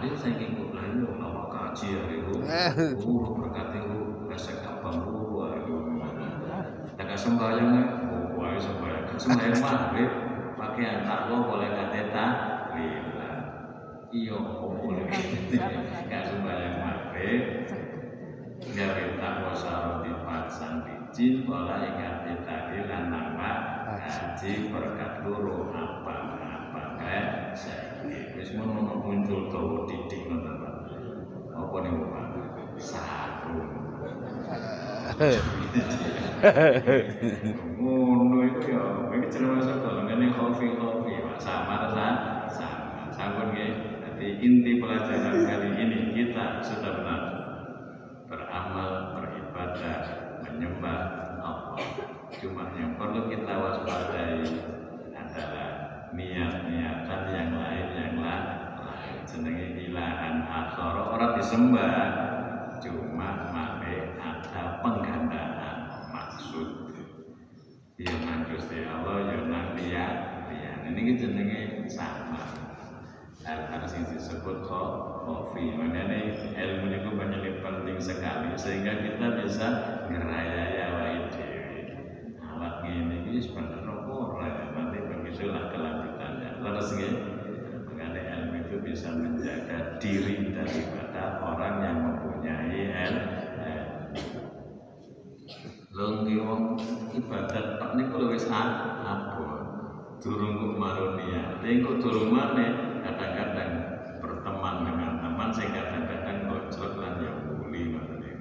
tahlil 0.00 0.16
saking 0.16 0.56
kula 0.56 0.96
lho 0.96 1.12
lama 1.20 1.44
kaji 1.52 1.92
ya 1.92 2.02
iku. 2.08 2.32
Oh, 3.04 3.36
berkat 3.36 3.68
iku 3.76 4.24
resek 4.32 4.64
abang 4.64 5.04
kula 5.04 5.60
iku. 5.60 5.76
Tak 6.96 7.12
sembahyang 7.20 8.08
oh, 8.08 8.40
wae 8.40 8.56
sembahyang. 8.56 9.20
Sembahyang 9.20 9.60
maghrib 9.60 10.10
pakaian 10.56 11.04
takwa 11.04 11.36
boleh 11.44 11.68
kate 11.76 12.00
tahlil. 12.16 13.04
Iya, 14.10 14.40
boleh. 14.40 15.04
Gak 16.08 16.22
sembahyang 16.32 16.76
maghrib 16.80 17.44
gawe 18.60 19.04
takwa 19.20 19.52
saroti 19.52 20.12
patsan 20.24 20.84
biji 20.84 21.44
pola 21.44 21.80
ingati 21.84 22.40
tadi 22.44 22.88
lan 22.88 23.12
nama 23.12 23.52
haji 24.00 24.68
berkat 24.68 25.24
loro 25.28 25.72
apa 25.72 26.14
apa 26.44 26.82
kae 27.00 27.20
saiki 27.56 27.89
wis 28.36 28.50
mun 28.56 28.88
muncul 29.04 29.40
dawa 29.52 29.78
titik 29.88 30.26
ngoten 30.28 30.56
apa. 30.56 31.78
Niku 31.80 32.04
Pak 32.08 32.24
sarung 32.80 33.90
ngono 37.80 38.38
itu 38.46 38.60
ya. 38.72 38.82
Iki 39.12 39.26
jenenge 39.28 39.62
sekolah 39.66 40.02
ngene 40.08 40.26
kopi 40.34 40.66
kopi 40.78 41.12
Pak 41.20 41.38
samar 41.38 41.82
sa? 41.92 42.06
Sama. 42.48 43.10
Sampun 43.12 43.52
nggih. 43.52 43.72
Jadi 44.00 44.26
inti 44.40 44.72
pelajaran 44.80 45.44
kali 45.44 45.68
ini 45.80 45.98
kita 46.16 46.64
sudah 46.64 46.92
benar. 47.00 47.22
Beramal, 48.30 49.18
beribadah, 49.18 49.98
menyembah 50.46 51.00
Allah. 51.42 51.82
Cuma 52.38 52.70
yang 52.78 52.94
perlu 52.94 53.26
kita 53.26 53.52
waspadai 53.58 54.46
adalah 55.12 55.68
niat-niatan 56.14 57.22
yang 57.34 57.50
lain 57.58 57.88
yang 57.98 58.16
lain. 58.22 58.58
Jenenge 59.26 59.66
ilahan 60.10 60.42
akhara 60.42 61.02
orang 61.14 61.38
disembah, 61.38 61.94
cuma 62.82 63.30
make 63.54 64.18
ada 64.18 64.82
penggandaan 64.82 65.78
maksud. 66.10 66.98
Ya 67.94 68.10
nang 68.26 68.42
Gusti 68.50 68.82
Allah, 68.90 69.30
ya 69.30 69.38
nang 69.46 69.78
dia, 69.78 70.06
dia. 70.50 70.72
Ini 70.82 71.14
jenenge 71.14 71.86
sama 71.86 72.42
hal-hal 73.46 73.86
yang 73.86 74.04
disebut 74.18 74.66
kofi 74.66 75.78
makanya 75.78 76.34
ilmu 76.58 76.86
itu 76.90 77.10
banyak 77.14 77.62
penting 77.62 77.98
sekali 78.02 78.50
sehingga 78.58 78.98
kita 78.98 79.26
bisa 79.40 79.66
ngerayaya 80.10 80.86
wae 80.98 81.18
dewi 81.32 81.80
alat 82.42 82.84
ini 82.84 83.30
ini 83.30 83.40
sebenarnya 83.40 83.96
orang 84.04 84.76
nanti 84.76 84.98
begitulah 85.08 85.72
kelanjutannya 85.72 86.50
leres 86.60 86.88
nggih 86.98 87.14
makanya 87.88 88.22
ilmu 88.44 88.56
itu 88.60 88.76
bisa 88.84 89.08
menjaga 89.70 90.02
diri 90.02 90.50
daripada 90.50 91.38
orang 91.46 91.74
yang 91.78 91.98
mempunyai 92.02 92.90
ilmu 92.90 93.38
Lengki 95.90 96.38
wong 96.38 96.78
ibadat 97.12 97.82
tok 97.82 97.92
niku 97.98 98.30
wis 98.30 98.46
apa 98.46 99.46
durung 100.22 100.54
kok 100.54 100.74
maronia 100.78 101.58
ning 101.62 101.82
kok 101.82 101.98
durung 101.98 102.30
kadang-kadang 103.02 103.70
berteman 104.22 104.86
dengan 104.86 105.12
teman 105.18 105.50
sing 105.50 105.74
kadang-kadang 105.74 106.46
gojlok 106.46 106.94
lan 106.94 107.14
ya 107.20 107.30
muli 107.42 107.90
niku. 107.90 108.34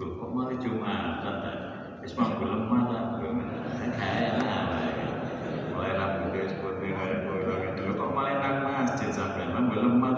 Lho 0.00 0.04
kok 0.16 0.30
mari 0.32 0.56
Jumatan 0.56 1.36
ta? 1.44 1.52
Wis 2.00 2.16
manggo 2.16 2.48
lemah 2.48 2.82
ta? 2.88 3.00
Kae 3.92 4.26
lah. 4.40 4.60
Mulai 5.76 5.92
kowe 7.28 7.36
ngene. 7.36 7.80
Lho 7.86 7.92
kok 7.92 8.10
malah 8.16 8.34
nang 8.40 8.56
masjid 8.64 9.12
sampean 9.12 9.52
manggo 9.52 9.76
lemah 9.76 10.15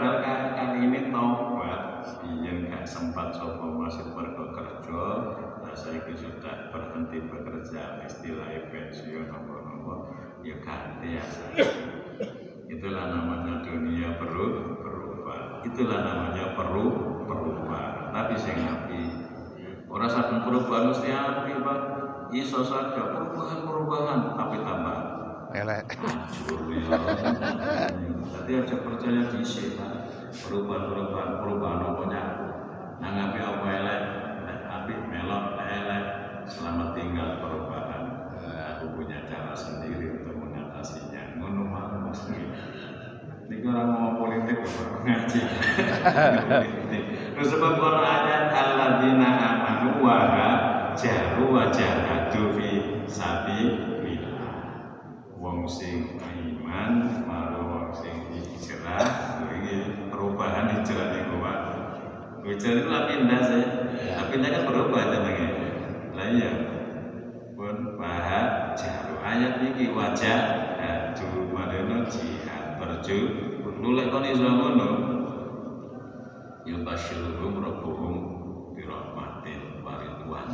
padahal 0.00 0.56
kali 0.56 0.78
ini 0.88 1.00
taubat 1.12 1.82
Biyen 2.24 2.72
gak 2.72 2.88
sempat 2.88 3.36
sopo 3.36 3.76
masih 3.76 4.08
mergo 4.16 4.48
kerja. 4.56 5.04
Nah 5.60 5.74
saya 5.76 6.00
sudah 6.16 6.72
berhenti 6.72 7.20
bekerja 7.28 8.00
Istilahnya 8.08 8.72
pensiun 8.72 9.28
apa-apa. 9.28 9.94
Ya 10.40 10.56
ganti 10.64 11.20
ya 11.20 11.24
Itulah 12.72 13.04
namanya 13.12 13.60
dunia 13.60 14.16
perlu 14.16 14.80
berubah 14.80 15.60
Itulah 15.68 16.00
namanya 16.00 16.56
perlu 16.56 16.84
berubah 17.28 18.08
Tapi 18.16 18.34
saya 18.40 18.56
ngapi 18.56 19.02
Orang 19.90 20.06
satu 20.06 20.46
perubahan 20.46 20.94
mesti 20.94 21.10
api 21.10 21.52
pak. 21.66 21.80
Iso 22.30 22.62
saja 22.62 23.10
perubahan-perubahan 23.10 24.38
Tapi 24.38 24.56
tambah. 24.62 24.98
Elek. 25.50 25.98
hancur 25.98 26.62
ya. 26.70 26.94
Jadi 28.30 28.52
aja 28.54 28.76
percaya 28.86 29.22
di 29.34 29.42
Pak 29.42 29.89
perubahan-perubahan 30.30 31.42
perubahan 31.42 31.78
pokoknya 31.82 32.22
nanggapi 33.02 33.38
apa 33.42 33.66
elek? 33.82 34.00
Tapi 34.70 34.92
melok 35.10 35.44
elek. 35.66 36.04
Selamat 36.46 36.94
tinggal 36.94 37.42
perubahan. 37.42 38.02
Aku 38.76 38.96
punya 38.96 39.26
cara 39.26 39.52
sendiri 39.52 40.22
untuk 40.22 40.38
mengatasinya. 40.40 41.36
Ngono 41.36 41.62
mau 41.68 42.08
mesti 42.08 42.38
ini 43.50 43.66
orang 43.66 43.90
mau 43.90 44.14
politik 44.14 44.62
baru 44.62 45.02
ngaji. 45.02 45.42
Terus 47.34 47.48
sebab 47.50 47.82
Quran 47.82 48.06
ayat 48.06 48.46
alladzina 48.54 49.30
amanu 49.42 50.06
wa 50.06 50.30
jaru 50.94 51.50
wa 51.50 51.66
jahadu 51.74 52.54
sabilillah. 53.10 54.54
Wong 55.34 55.66
sing 55.66 56.14
iman 56.22 57.26
maru 57.26 57.60
wong 57.66 57.88
sing 57.90 58.30
hijrah 58.30 59.39
perubahan 60.40 60.72
hijrah 60.72 61.08
niku 61.12 61.36
Pak. 61.44 61.58
Hijrah 62.48 62.72
itu 62.80 62.88
lah 62.88 63.02
pindah 63.12 63.40
sih. 63.44 63.64
Tapi 64.16 64.28
pindah 64.32 64.48
kan 64.48 64.62
berubah 64.72 65.02
jenenge. 65.12 65.48
Lah 66.16 66.26
iya. 66.32 66.52
Pun 67.52 68.00
bahas 68.00 68.72
jaru 68.72 69.20
ayat 69.20 69.60
iki 69.60 69.92
wajah 69.92 70.40
hadu 70.80 71.44
marino 71.52 72.08
jihad 72.08 72.80
terju 72.80 73.16
nulek 73.84 74.08
kon 74.08 74.24
iso 74.24 74.48
ngono. 74.48 74.90
Yubasyiruhum 76.64 77.60
rabbuhum 77.60 78.14
bi 78.72 78.88
rahmatin 78.88 79.84
wa 79.84 80.00
ridwan. 80.00 80.48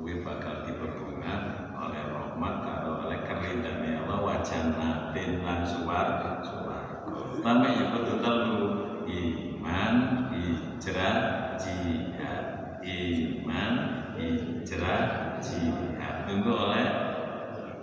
Kuwi 0.00 0.24
bakal 0.24 0.64
diberbunga 0.64 1.34
oleh 1.76 2.08
rahmat 2.08 2.54
karo 2.64 3.04
oleh 3.04 3.20
keridane 3.28 4.00
Allah 4.00 4.16
wajanatin 4.24 5.44
lan 5.44 5.60
suwar 5.68 6.40
suwar. 6.40 7.04
Lama 7.44 7.68
ya 7.68 7.84
betul 7.92 8.16
telu 8.24 8.89
iman, 9.08 9.94
hijrah, 10.34 11.16
jihad, 11.56 12.44
iman, 12.84 13.72
hijrah, 14.16 15.02
jihad. 15.40 16.14
Tunggu 16.28 16.52
oleh 16.52 16.86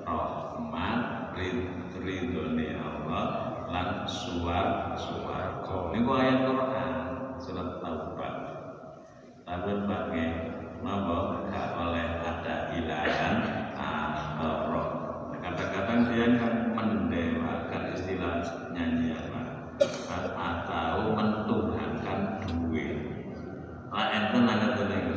rahmat, 0.06 1.00
ridhone 1.98 2.68
Allah, 2.78 3.26
lan 3.70 3.90
suar. 4.06 4.88
Ini 5.98 6.06
ayat 6.06 6.38
Quran 6.46 6.94
surat 7.42 7.82
Taubah. 7.82 8.34
Tabun 9.50 9.90
pakai 9.90 10.30
napa 10.86 11.48
gak 11.50 11.68
oleh 11.74 12.06
ada 12.22 12.70
ilahan 12.78 13.36
akhirah. 13.74 14.90
Kadang-kadang 15.42 16.02
dia 16.14 16.28
kan 16.38 16.54
tenan 24.38 24.58
ngeten 24.62 24.88
niku. 24.94 25.16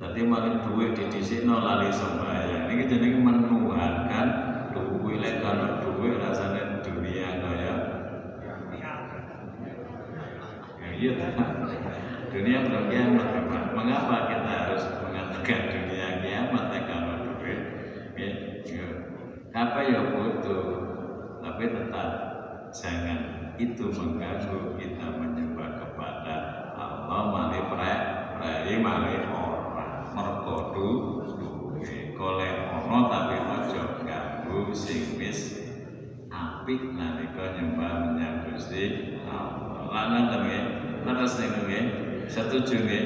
Dadi 0.00 0.20
makin 0.24 0.54
duwe 0.64 0.96
didhisikno 0.96 1.60
lali 1.60 1.92
sembahyang. 1.92 2.72
Niki 2.72 2.88
jenenge 2.88 3.20
menuhankan 3.20 4.26
duwe 4.72 5.20
duit 5.20 5.44
ana 5.44 5.84
duit 5.84 6.16
rasanya 6.16 6.80
dunia 6.80 7.28
Ya. 7.60 7.76
iya 11.00 11.12
dunia 12.32 12.58
belum 12.64 12.84
kiamat 12.88 13.26
Bapak. 13.36 13.64
Mengapa 13.76 14.16
kita 14.32 14.52
harus 14.52 14.84
mengatakan 15.00 15.60
dunia 15.68 16.24
kiamat 16.24 16.64
ya 16.72 16.80
kalau 16.88 17.16
duit? 17.36 17.60
Ya, 18.16 18.28
apa 19.52 19.80
ya 19.84 20.00
butuh? 20.12 20.64
Tapi 21.40 21.64
tetap 21.72 22.08
jangan 22.72 23.20
itu 23.60 23.92
mengganggu 23.92 24.76
kita 24.80 25.06
menyembah 25.20 25.70
kepada 25.84 26.36
Allah 27.10 27.26
malih 27.26 27.62
prek 27.74 28.00
prei 28.38 28.74
malih 28.78 29.26
orang 29.34 30.14
mergo 30.14 30.56
duwe 30.70 32.14
golek 32.14 32.54
tapi 32.86 33.34
aja 33.34 33.82
ganggu 34.06 34.70
sing 34.70 35.18
wis 35.18 35.58
apik 36.30 36.94
nalika 36.94 37.58
nyembah 37.58 37.92
menyang 38.06 38.36
Gusti 38.46 39.18
Allah. 39.26 39.90
Lan 39.90 40.30
nggih. 40.30 40.64
Terus 41.02 41.34
nggih. 41.40 41.84
Setuju 42.30 42.74
nggih. 42.86 43.04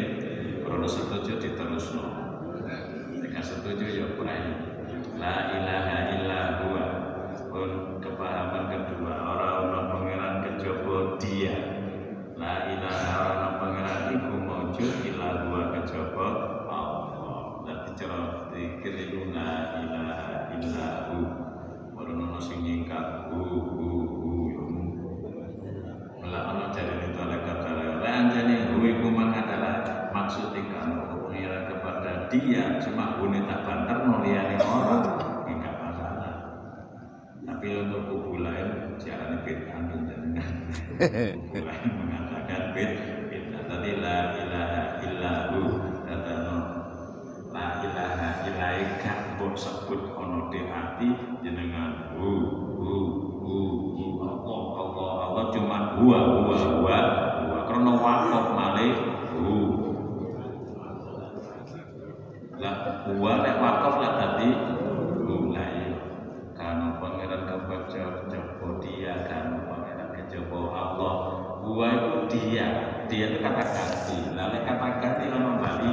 Kalau 0.69 0.88
setuju 0.88 1.40
diterusno. 1.40 2.05
Nek 3.25 3.40
setuju 3.40 3.85
ya 3.88 4.07
prei. 4.21 4.45
La 5.17 5.35
ilaha 5.57 5.99
illa 6.12 6.40
huwa. 6.61 6.87
Pun 7.49 7.71
kepahaman 8.03 8.64
kedua 8.69 9.14
orang 9.14 9.55
orang 9.71 9.85
pangeran 9.95 10.35
kejaba 10.45 10.97
dia. 11.23 11.55
La 12.35 12.69
ilaha 12.69 13.13
nyingkat 22.94 23.35
hu 23.35 23.42
hu 23.74 23.88
hu 24.14 24.68
ana 26.30 26.70
jarene 26.74 27.09
malaikat 27.14 27.59
dalil. 27.66 27.92
Lah 27.98 28.12
anjane 28.22 28.54
hu 28.70 28.76
iku 28.87 29.09
adalah 29.14 29.74
maksud 30.14 30.54
ikan 30.54 30.88
pengiran 31.11 31.62
kepada 31.70 32.11
dia 32.30 32.78
cuma 32.83 33.18
hune 33.18 33.42
tak 33.46 33.61
banter 33.66 33.98
no 34.07 34.22
liyane 34.22 34.57
orang 34.62 35.02
enggak 35.50 35.74
masalah. 35.83 36.35
Tapi 37.44 37.66
untuk 37.87 38.02
kubu 38.09 38.42
lain 38.42 38.98
jarane 38.98 39.37
bid'ah 39.42 39.78
jenengan. 39.90 40.50
Kubu 41.50 41.59
lain 41.66 41.90
mengatakan 41.98 42.62
bid 42.74 42.90
bid'ah. 43.30 43.62
Tadi 43.66 43.90
la 43.98 44.18
ilaha 44.38 44.83
illa 45.02 45.33
hu 45.50 45.61
datano 46.07 46.59
la 47.54 47.78
ilaha 47.87 48.28
ilaika 48.50 49.12
mbok 49.38 49.54
sebut 49.54 50.02
ono 50.18 50.50
di 50.50 50.66
hati 50.66 51.07
jenengan 51.38 52.18
hu 52.18 52.30
hu 52.83 52.94
hu 53.38 53.57
hu 53.94 54.04
Allah 54.26 54.62
Allah 54.74 55.11
Allah 55.22 55.44
cuma 55.54 55.78
huwa 55.94 56.18
huwa 56.18 56.57
huwa 56.59 56.98
huwa 57.38 57.59
karena 57.70 57.92
wakaf 57.94 58.46
malih 58.59 58.94
hu 59.38 59.54
lah 62.59 63.07
huwa 63.07 63.33
lek 63.46 63.57
wakaf 63.62 63.94
lah 64.02 64.12
tadi 64.18 64.48
hu 65.22 65.54
lah 65.54 65.68
iya 65.78 65.94
karena 66.59 66.98
pangeran 66.98 67.42
kebaca 67.46 68.04
jabo 68.26 68.68
dia 68.83 69.14
karena 69.30 69.62
pangeran 69.70 70.09
kejaba 70.18 70.59
Allah 70.74 71.14
huwa 71.62 71.87
itu 71.87 72.18
dia 72.38 72.66
dia 73.07 73.25
itu 73.31 73.38
kata 73.38 73.62
ganti. 73.62 74.18
Lah 74.35 74.51
lek 74.51 74.62
kata 74.66 74.87
ganti 74.99 75.25
ono 75.31 75.61
bali 75.62 75.90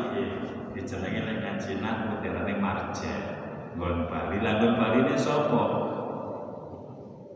dijenengi 0.73 1.19
nek 1.21 1.37
ngaji 1.43 1.71
nahwu 1.79 2.13
diarani 2.23 2.55
marja. 2.57 3.13
Nggon 3.77 4.09
bali. 4.09 4.37
Nggon 4.41 4.73
bali 4.77 4.97
ini 5.05 5.15
sapa? 5.17 5.63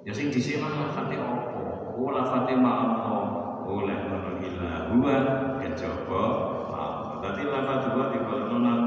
Ya 0.05 0.13
sing 0.13 0.29
disimak 0.29 0.73
lafate 0.73 1.17
apa? 1.17 1.61
Oh 1.97 2.13
lafate 2.13 2.53
Allah 2.59 3.45
oleh 3.65 3.97
ngono 4.05 4.37
ila 4.37 4.93
huwa 4.93 5.15
kejaba 5.57 6.23
Allah 6.69 7.17
dadi 7.25 7.43
lafat 7.49 7.89
huwa 7.89 8.13
dibalono 8.13 8.57
nang 8.61 8.81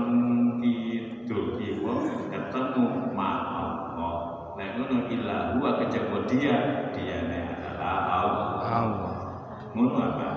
kidul 0.63 1.59
ketemu 2.31 3.11
ma 3.11 3.31
Allah 3.59 4.17
nek 4.55 4.79
ngono 4.79 5.11
ila 5.11 5.59
huwa 5.59 5.71
kejaba 5.83 6.19
dia 6.31 6.55
diane 6.95 7.59
adalah 7.59 7.99
Allah. 8.71 9.08
Ngono 9.77 10.01
apa 10.01 10.29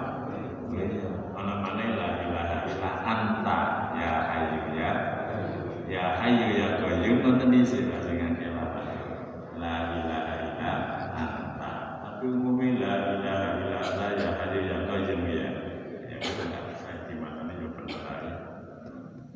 ana 1.41 1.53
mana 1.63 1.83
la 1.97 2.07
ilaha 2.21 2.55
illa 2.69 2.91
anta 3.03 3.59
ya 3.97 4.11
hayyu 4.29 4.61
ya. 4.77 4.91
Ya 5.91 6.03
hayyu 6.21 6.47
ya 6.55 6.67
qayyum. 6.79 7.19
Ngoten 7.23 7.51
dhisik 7.51 7.89
sing 8.03 8.15
ngake 8.19 8.47
la 9.59 9.73
ilaha 9.99 10.33
illa 10.47 10.71
anta. 11.17 11.71
Tapi 12.05 12.25
umumnya 12.29 12.77
la 12.79 12.93
ilaha 13.19 13.47
illa 13.59 13.77
anta 13.81 14.05
ya 14.15 14.29
hayyu 14.39 14.59
ya 14.69 14.77
qayyum 14.87 15.21
ya. 15.27 15.49
Ya 16.07 16.15
itu 16.21 16.41
nggak 16.45 16.63
bisa 16.71 16.89
gimana 17.09 17.39
nih 17.47 17.55
benar 17.57 18.21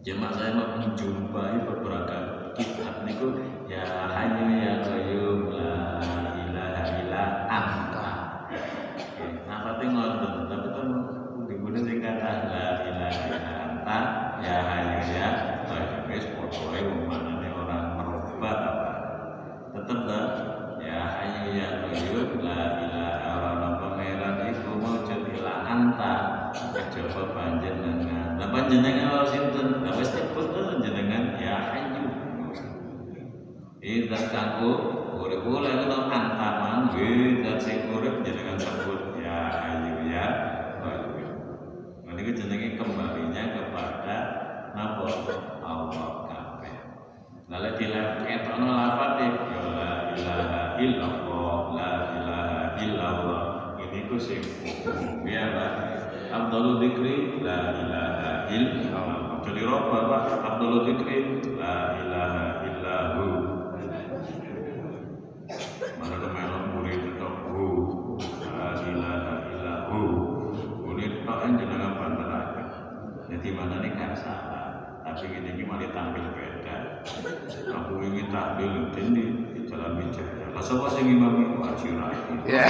Jemaah 0.05 0.31
saya 0.37 0.53
mau 0.53 0.77
menjumpai 0.77 1.65
beberapa 1.65 2.17
kitab 2.53 3.01
niku 3.01 3.33
ya 3.65 3.83
hayyu 4.13 4.45
ya 4.59 4.73
qayyum. 4.85 5.39
La 5.49 5.73
ilaha 6.37 6.83
illa 7.01 7.23
anta 7.49 7.84
Nafate 9.85 10.25
ngoten, 10.25 10.49
tapi 10.49 10.67
kan 10.73 10.89
digune 11.45 11.79
sing 11.85 12.01
kata 12.01 12.31
la 12.49 12.65
ilaha 12.89 13.53
anta 13.53 13.97
ya 14.41 14.55
hayyu 14.65 15.13
ya 15.13 15.29
qayyum 15.69 16.09
wis 16.09 16.25
pokoke 16.33 16.79
umpamane 16.89 17.53
orang 17.53 17.93
merobat 17.93 18.57
apa. 18.65 18.91
Tetep 19.77 19.99
ta 20.09 20.19
ya 20.81 21.05
hayyu 21.05 21.53
ya 21.53 21.67
qayyum 21.85 22.41
la 22.41 22.81
ilaha 22.81 23.13
illa 23.29 23.69
pangeran 23.77 24.35
iku 24.49 24.71
maujud 24.73 25.21
ila 25.37 25.53
anta 25.69 26.13
kejaba 26.73 27.23
panjenengan. 27.37 28.41
Lah 28.41 28.49
panjenengan 28.49 29.05
ora 29.13 29.25
sinten? 29.29 29.85
Lah 29.85 29.93
wis 30.01 30.09
nyebut 30.17 30.49
to 30.49 30.81
jenengan 30.81 31.37
ya 31.37 31.61
hayyu. 31.61 32.09
Idan 33.85 34.23
kanggo 34.33 34.71
urip 35.13 35.45
oleh 35.45 35.77
kena 35.77 36.09
antaman 36.09 36.89
nggih 36.89 37.45
dan 37.45 37.61
sing 37.61 37.93
urip 37.93 38.25
jenengan 38.25 38.57
sebut 38.57 39.13
ya 39.21 39.61
ayu 39.61 40.09
ya 40.09 40.25
qayyum. 40.81 41.37
Nah 42.01 42.13
niku 42.17 42.33
jenenge 42.33 42.81
kembalinya 42.81 43.43
kepada 43.53 44.17
napa 44.73 45.05
Allah 45.61 46.09
kabeh. 46.29 46.77
Lalu 47.45 47.69
ya 48.55 49.67
la 49.75 49.91
ilaha 50.15 50.63
illallah 50.79 51.55
la. 51.75 51.91
Ini 53.83 54.07
ku 54.07 54.15
sing 54.15 54.41
ya. 55.27 55.51
Abdul 56.31 56.79
Dikri 56.79 57.43
la 57.43 57.75
ilaha. 57.75 58.47
Jadi 59.43 59.61
Abdul 60.47 60.75
Dikri 60.87 61.19
la 61.59 61.75
ilaha 61.99 62.45
illahu. 62.63 63.27
Mana 65.99 66.15
hu 67.51 68.15
la 68.55 68.69
ilaha 68.87 69.33
illahu. 69.51 70.01
Kan. 72.55 72.67
Jadi 73.27 73.49
mana 73.51 73.75
nih 73.83 73.91
gak 73.99 74.15
salah. 74.15 74.67
Tapi 75.03 75.27
ini 75.27 75.59
ini 75.59 75.63
malah 75.67 75.91
tampil 75.91 76.23
beda. 76.33 76.54
Aku 77.69 78.01
ingin 78.01 78.33
tampil 78.33 78.89
ini 78.97 79.45
di 79.53 79.61
jalan 79.69 80.01
Wijaya. 80.01 80.49
Lah 80.57 80.63
sapa 80.65 80.89
sing 80.89 81.13
imam 81.13 81.37
iku 81.37 81.61
Rai. 81.93 82.17
Ya. 82.49 82.65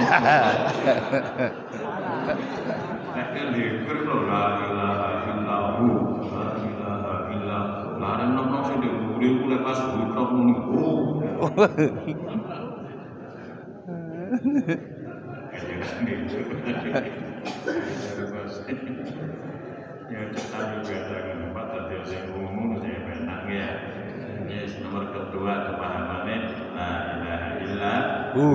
Nek 3.15 3.55
likur 3.55 4.03
lho 4.03 4.27
la 4.27 4.59
ilaha. 4.59 5.23
La 5.45 5.61
ilaha 6.59 7.13
illallah. 7.31 7.95
Larang 7.95 8.35
nom-nom 8.35 8.67
sing 8.67 8.83
diuri 8.83 9.39
ku 9.39 9.47
lepas 9.47 9.79
butok 9.95 10.27
muni. 10.35 10.55
Oh. 10.75 11.15
Ya 20.05 20.21
kita 20.31 20.85
juga 20.85 21.33
lupa 21.33 21.65
tadi 21.65 21.97
yang 22.13 22.29
umum 22.37 22.77
ya. 23.49 23.69
Yes, 24.45 24.77
nomor 24.77 25.09
kedua 25.09 25.73
kepahamannya 25.73 26.37
la 26.77 26.89
ilaha 27.17 27.49
illa 27.65 27.93
Hu. 28.37 28.47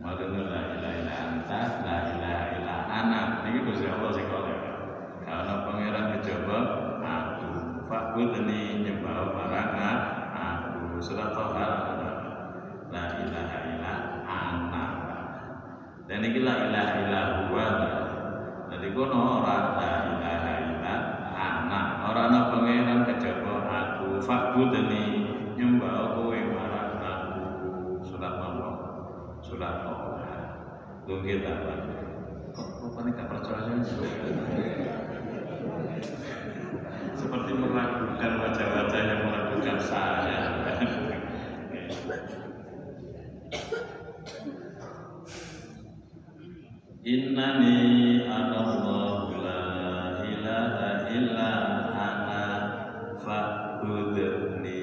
Maksudnya 0.00 0.40
la 0.48 0.60
ilaha 0.72 0.96
illa 1.04 1.14
anta, 1.20 1.60
la 1.84 1.96
ilaha 2.16 2.44
illa 2.56 2.76
ana. 2.88 3.20
Ini 3.44 3.58
Gusti 3.68 3.84
Allah 3.84 4.10
sing 4.16 4.24
kok 4.24 4.48
Karena 5.28 5.54
pangeran 5.68 6.06
kejaba 6.16 6.58
aku. 7.04 7.50
Fakut 7.92 8.30
ini 8.40 8.88
nyembah 8.88 9.36
barang 9.36 9.72
aku. 10.32 10.80
Surat 11.04 11.36
Toha 11.36 11.68
la 12.88 13.04
ilaha 13.20 13.58
illa 13.68 13.94
ana. 14.24 14.84
Dan 16.08 16.24
ini 16.24 16.40
la 16.40 16.54
ilaha 16.72 16.92
illa 17.04 17.20
huwa. 17.44 17.68
Jadi 18.72 18.86
kono 18.96 19.44
ora 19.44 19.56
la 19.76 19.92
ilaha 20.08 20.52
illa 20.72 20.94
ana. 21.36 21.80
Ora 22.08 22.20
ana 22.32 22.40
ini 24.28 25.02
nyembah 25.56 26.20
kowe 26.20 26.36
marang 26.36 26.92
aku. 27.00 27.44
Surat 28.04 28.34
Allah 28.36 28.88
surat 29.40 29.88
Toha. 29.88 30.36
Tunggu 31.08 31.40
apa? 31.40 31.74
Apa 32.58 32.98
nih 33.08 33.12
gak 33.16 33.28
percaya? 33.32 33.72
Seperti 37.16 37.52
meragukan 37.56 38.32
wajah-wajah 38.44 39.02
yang 39.08 39.20
meragukan 39.24 39.78
saya. 39.80 40.40
Innani 47.08 47.80
anallahu 48.28 49.32
la 49.40 49.64
ilaha 50.20 51.08
illa 51.08 51.52
ana 51.96 52.44
fa'budni 53.82 54.82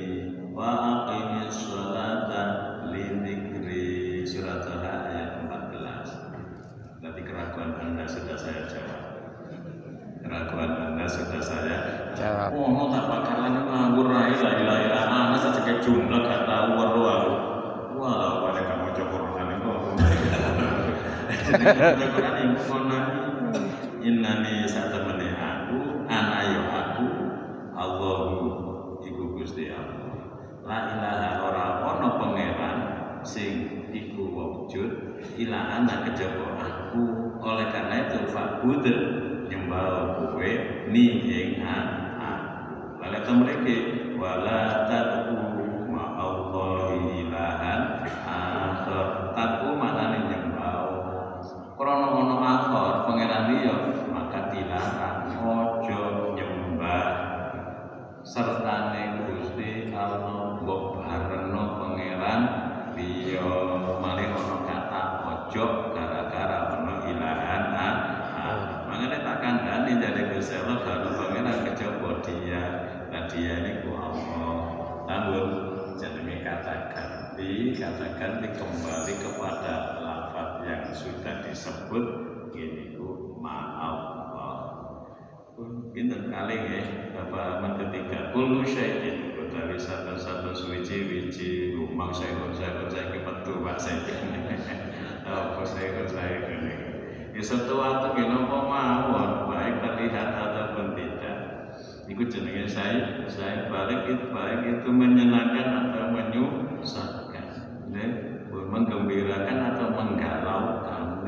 wa 0.55 0.69
aqimis 1.05 1.55
sholata 1.67 2.43
li 2.91 3.03
dzikri 3.23 4.23
surat 4.23 4.63
ayat 4.67 5.45
14 5.47 7.03
Berarti 7.03 7.21
keraguan 7.21 7.71
Anda 7.77 8.05
sudah 8.09 8.37
saya 8.39 8.65
jawab 8.65 9.01
Keraguan 10.25 10.71
Anda 10.73 11.05
sudah 11.05 11.41
saya 11.43 11.77
Jawab. 12.15 12.55
Oh, 12.55 12.87
tak 12.95 13.05
bakalan 13.11 13.67
ngawur 13.67 14.07
la 14.07 14.31
ilaha 14.31 14.55
illa 14.63 14.99
ana 15.03 15.35
saja 15.35 15.67
kayak 15.67 15.83
jumlah 15.83 16.23
gak 16.23 16.47
tahu 16.47 16.79
weru 16.79 17.03
aku. 17.03 17.33
Wah, 17.99 18.39
pada 18.47 18.61
kamu 18.63 18.87
itu. 18.95 19.03
Jadi 22.15 22.43
kono 22.65 22.99
Innani 24.05 24.63
aku, 24.69 25.79
ana 26.05 26.39
yo 26.53 26.61
aku, 26.69 27.07
Allahu 27.73 28.47
iku 29.03 29.23
Gusti 29.35 29.73
Allah. 29.73 30.13
La 30.65 30.77
ilaha 30.93 31.29
ora 31.45 31.65
ono 31.85 32.09
pangeran 32.21 32.77
sing 33.25 33.85
iku 33.89 34.23
wujud 34.29 35.21
kejaba 36.15 36.47
aku. 36.63 37.03
Oleh 37.43 37.67
karena 37.75 38.07
itu 38.07 38.31
fa'bud 38.31 38.87
nyembah 39.51 40.15
kowe 40.31 40.51
ni 40.87 41.05
ing 41.27 41.59
aku. 41.59 43.03
Lalu 43.03 43.19
kita 43.19 43.31
mereka 43.35 43.75
disebut 81.55 82.05
ku 82.99 83.39
ma'allah 83.39 84.59
Pinten 85.95 86.27
kali 86.27 86.67
ya 86.67 86.83
Bapak 87.15 87.63
aman 87.63 87.79
ketiga 87.79 88.35
Kulu 88.35 88.67
syai'in 88.67 89.39
Dari 89.55 89.79
satu-satu 89.79 90.51
suci 90.51 90.95
wiji 91.07 91.71
Rumah 91.79 92.11
saya 92.11 92.43
saya 92.59 92.83
saya 92.91 93.07
kepetu 93.15 93.63
Pak 93.63 93.79
saya 93.79 94.03
Apa 95.23 95.63
saya 95.63 96.03
saya 96.11 96.51
ini 96.51 96.95
Ya 97.35 97.43
sesuatu 97.43 98.15
yang 98.15 98.47
apa 98.47 98.59
mawon 98.63 99.51
baik 99.51 99.83
terlihat 99.83 100.39
ataupun 100.39 100.95
tidak. 100.95 101.37
Itu 102.07 102.31
jenenge 102.31 102.63
saya, 102.63 103.27
saya 103.27 103.67
balik 103.67 104.07
itu 104.07 104.31
baik 104.31 104.63
itu 104.63 104.87
menyenangkan 104.87 105.91
atau 105.91 106.15
menyusahkan. 106.15 107.75
Menggembirakan 108.55 109.57
atau 109.75 109.87
menggalaukan. 109.91 110.84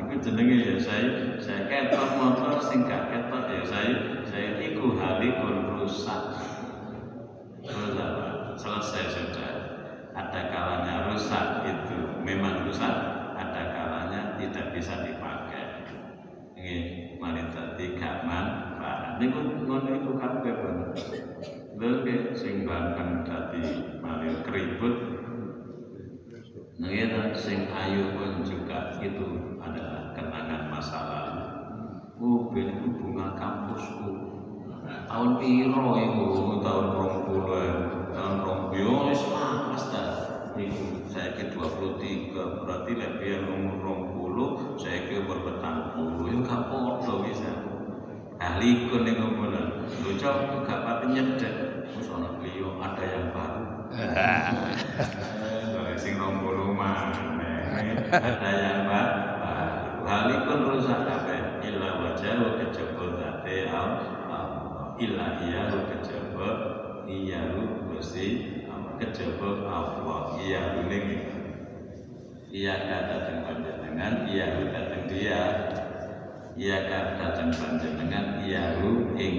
Itu 0.08 0.16
jenenge 0.24 0.58
ya 0.64 0.76
saya, 0.80 1.10
saya 1.44 1.62
ketok 1.68 2.10
motor 2.16 2.64
sing 2.64 2.88
ketok 2.88 3.44
ya 3.52 3.64
saya, 3.68 3.94
saya 4.24 4.50
iku 4.64 4.96
halikun 4.96 5.76
rusak. 5.76 6.22
Terus 7.62 7.94
apa? 8.00 8.56
Selesai 8.56 9.04
sudah. 9.12 9.54
Ada 10.18 10.42
kalanya 10.50 10.96
rusak 11.12 11.46
itu 11.70 12.26
memang 12.26 12.66
rusak, 12.66 12.96
ada 13.38 13.64
kalanya 13.70 14.34
tidak 14.42 14.74
bisa 14.74 15.06
dipakai 15.06 15.86
nggih 16.58 17.16
mari 17.22 17.46
dadi 17.54 17.94
gak 17.96 18.26
manfaat 18.26 19.22
niku 19.22 19.40
ngono 19.62 19.88
iku 19.94 20.12
kabeh 20.18 20.54
pun 20.58 20.76
lha 21.78 22.16
sing 22.34 22.66
bahkan 22.66 23.22
dadi 23.22 23.94
mari 24.02 24.42
keribut 24.42 24.96
nggih 26.82 27.08
ta 27.14 27.22
sing 27.38 27.70
ayu 27.70 28.10
pun 28.18 28.42
juga 28.42 28.98
itu 29.06 29.57
kenangan 30.78 30.86
masa 30.94 31.10
lalu 31.10 31.42
oh 32.22 32.54
ben 32.54 32.70
iku 32.78 32.88
bunga 33.02 33.34
kampusku. 33.38 34.14
Tahun 35.10 35.30
piro 35.42 35.90
iku? 35.98 36.26
Tahun 36.62 36.86
20 36.94 38.14
tahun 38.14 38.36
20 38.46 38.82
yo 38.82 39.10
wis 39.10 39.22
mas 39.34 39.84
ta? 39.90 40.06
Iku 40.58 41.06
saiki 41.10 41.54
23 41.54 42.34
berarti 42.66 42.92
lek 42.98 43.22
biyen 43.22 43.46
umur 43.46 43.78
20 44.78 44.82
saiki 44.82 45.22
umur 45.22 45.38
petang 45.46 45.94
puluh. 45.94 46.26
Yo 46.30 46.38
gak 46.46 46.62
padha 46.70 47.14
bisa 47.26 47.52
ahli 48.38 48.86
kun 48.90 49.02
ning 49.02 49.18
ngono 49.18 49.62
lho 49.86 50.12
cok 50.18 50.66
gak 50.66 50.82
pati 50.86 51.06
nyedek 51.14 51.54
wis 51.94 52.10
ana 52.10 52.30
liyo 52.42 52.74
ada 52.82 53.04
yang 53.06 53.30
baru. 53.34 53.66
Eh 53.98 55.94
sing 55.98 56.18
20 56.18 56.74
maneh. 56.74 57.66
Ada 58.14 58.50
yang 58.50 58.90
baru 58.90 59.37
ahli 60.08 60.36
kun 60.48 60.60
rusak 60.72 61.04
kabeh 61.04 61.60
illa 61.68 62.00
wajah 62.00 62.40
kejaba 62.64 63.06
zate 63.20 63.68
Allah 63.68 64.96
illa 65.04 65.28
iya 65.44 65.68
kejaba 65.68 66.50
iya 67.04 67.52
Gusti 67.92 68.28
kejaba 68.96 69.68
Allah 69.68 70.40
iya 70.40 70.80
ning 70.88 71.28
iya 72.48 72.74
kata 72.88 73.16
teng 73.28 73.40
panjenengan 73.44 74.24
iya 74.32 74.46
dateng 74.72 75.04
dia. 75.12 75.44
Iya 76.58 76.78
kata 76.90 77.12
dateng 77.20 77.52
panjenengan 77.54 78.42
iya 78.48 78.80
ing 79.20 79.36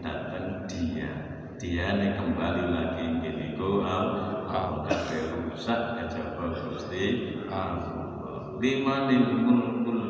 dateng 0.00 0.64
dia. 0.64 1.12
Dia 1.60 1.94
nih 1.94 2.16
kembali 2.16 2.64
lagi 2.72 3.04
gini 3.20 3.54
go 3.54 3.84
Allah 3.84 4.48
kabeh 4.48 5.52
rusak 5.52 6.00
kejaba 6.00 6.56
Gusti 6.56 7.04
Allah. 7.52 8.56
Limanil 8.56 9.44
mulkul 9.44 10.05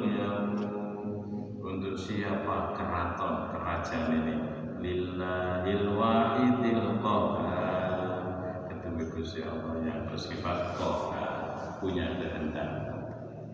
siapa 2.27 2.75
keraton 2.75 3.35
kerajaan 3.55 4.11
ini. 4.19 4.35
Lillahil 4.83 5.95
wahidil 5.95 6.99
qahar 6.99 8.67
ketemu 8.67 9.03
Gusti 9.15 9.41
Allah 9.47 9.79
yang 9.87 10.11
bersifat 10.11 10.75
qahar 10.75 11.31
punya 11.79 12.19
kehendak. 12.19 12.71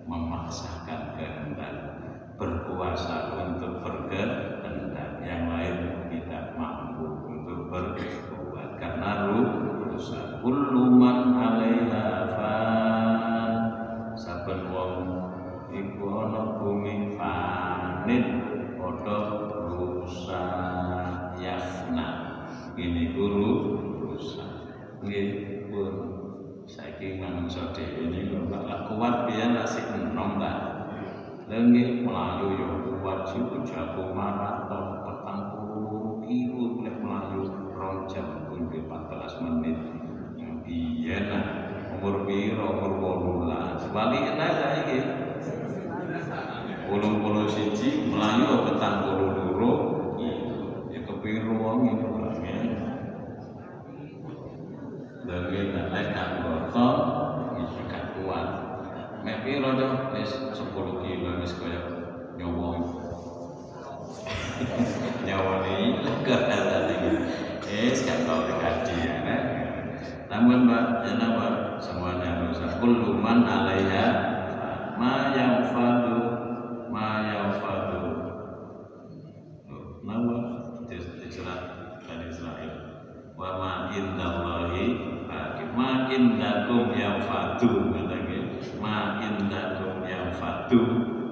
Memaksakan 0.08 1.20
kehendak. 1.20 2.00
Berkuasa 2.40 3.44
untuk 3.44 3.84
berkehendak. 3.84 5.20
Yang 5.20 5.42
lain 5.52 5.76
tidak 6.08 6.56
mampu 6.56 7.28
untuk 7.28 7.68
berbuat. 7.68 8.80
Karena 8.80 9.36
rusak. 9.84 10.40
Kullu 10.40 10.96
man 10.96 11.36
'alaiha 11.36 12.08
saben 14.16 14.68
wong 14.74 14.96
iku 15.72 16.04
ana 16.04 16.42
bumi 16.60 17.16
fanin 17.16 18.41
padha 19.02 19.50
rusak 19.74 21.34
yafna 21.42 22.06
ini 22.78 23.10
guru 23.10 23.74
rusak. 24.06 24.46
Nggih 25.02 25.26
pun 25.66 25.94
saiki 26.70 27.18
manungsa 27.18 27.74
dhewe 27.74 28.14
niku 28.14 28.46
lak 28.46 28.86
kuat 28.86 29.26
biyen 29.26 29.58
asik 29.58 29.90
enom 29.90 30.38
ta 30.38 30.78
Lengi 31.50 32.06
melayu 32.06 32.54
yo 32.54 32.70
kuat 33.02 33.26
jiwa 33.34 33.66
jago 33.66 34.14
maraton 34.14 35.02
petang 35.02 35.42
puluh 35.58 36.22
kilo 36.22 36.86
lek 36.86 36.96
melayu 37.02 37.50
rong 37.74 38.06
pun 38.06 38.70
14 38.70 39.42
menit. 39.42 39.78
Biyen 40.62 41.26
umur 41.98 42.22
piro? 42.22 42.70
Umur 42.86 43.50
18 43.50 43.90
balik 43.90 44.22
enak 44.38 44.50
saiki 44.62 44.98
puluh 46.92 47.24
puluh 47.24 47.48
siji 47.48 48.01
petang 48.82 49.06
puluh 49.06 49.30
loro 49.30 49.72
ya 50.90 51.06
kepiro 51.06 51.54
wong 51.54 51.86
itu 51.86 52.08
Lagi 55.22 55.70
nak 55.70 55.94
lek 55.94 56.06
gak 56.18 56.42
ngoto 56.42 56.88
iki 57.62 57.80
gak 57.86 58.10
kuat. 58.18 58.46
Mek 59.22 59.46
piro 59.46 59.70
to? 59.78 59.88
Wis 60.18 60.34
10 60.50 60.98
kilo 60.98 61.30
wis 61.38 61.54
kaya 61.62 61.78
nyowo. 62.34 62.74
nyawa 65.30 65.62
ini 65.62 66.02
gak 66.26 66.50
ada 66.50 66.90
lagi 66.90 67.10
eh 67.70 67.94
sekarang 67.94 68.26
tahu 68.26 68.40
dikaji 68.50 68.94
ya 68.98 69.14
kan 69.22 69.42
namun 70.26 70.66
mbak 70.66 71.06
ya 71.06 71.12
nama 71.22 71.78
semuanya 71.78 72.42
dosa 72.42 72.82
kulluman 72.82 73.46
alaiha 73.46 74.06
ma 74.98 75.30
yanfadu 75.38 76.18
ma 76.90 77.06
yanfadu 77.30 78.22
nama 80.02 80.36
dicerat 80.90 81.62
Bani 82.02 82.26
Israel 82.26 82.74
wa 83.38 83.48
ma 83.56 83.72
indallahi 83.94 84.86
baqi 85.30 85.64
ma 85.78 86.10
indakum 86.72 86.96
yanfadu 86.96 87.92
katanya. 87.92 88.40
Ma 88.80 89.20
indakum 89.20 90.00
yanfadu 90.08 90.80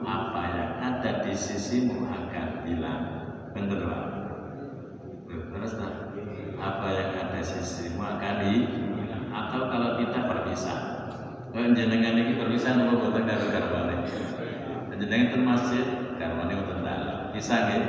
apa 0.05 0.43
yang 0.53 0.73
ada 0.77 1.25
di 1.25 1.33
sisimu 1.33 2.05
akan 2.05 2.69
hilang. 2.69 3.05
Bener 3.57 3.81
Pak? 3.89 4.05
Terus 5.31 5.73
tak 5.81 5.95
apa 6.61 6.87
yang 6.93 7.11
ada 7.17 7.41
di 7.41 7.45
sisimu 7.45 8.05
akan 8.05 8.37
hilang 8.45 9.25
atau 9.33 9.61
kalau 9.73 9.97
kita 9.97 10.29
berpisah? 10.29 10.79
Kalau 11.51 11.73
jenengan 11.75 12.21
ini 12.21 12.37
berpisah 12.37 12.77
nopo 12.77 13.11
boten 13.11 13.25
karo 13.27 13.49
garwane. 13.49 13.97
Jenengan 14.93 15.33
ten 15.33 15.43
masjid 15.49 15.87
garwane 16.21 16.53
boten 16.53 16.85
dalam 16.85 17.33
bisa 17.33 17.55
nggih? 17.65 17.85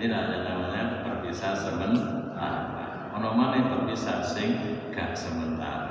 Ini 0.00 0.06
namanya 0.10 1.06
berpisah 1.06 1.54
sementara. 1.54 2.82
Ono 3.14 3.36
maneh 3.36 3.62
berpisah 3.68 4.24
sing 4.24 4.80
gak 4.90 5.12
sementara 5.12 5.89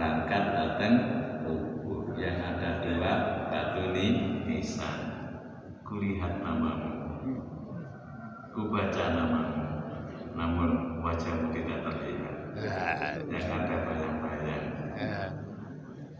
berangkat 0.00 0.44
datang 0.56 0.94
kubur 1.44 2.16
yang 2.16 2.40
ada 2.40 2.80
dua 2.80 3.12
batu 3.52 3.92
nisan 3.92 4.96
kulihat 5.84 6.40
namamu. 6.40 7.20
Ku 8.56 8.72
baca 8.72 9.04
namamu. 9.12 9.60
Namun 10.32 11.04
wajahmu 11.04 11.52
tidak 11.52 11.84
terlihat. 11.84 12.36
Yang 13.28 13.44
ada 13.52 13.76
bayang-bayang. 13.84 14.64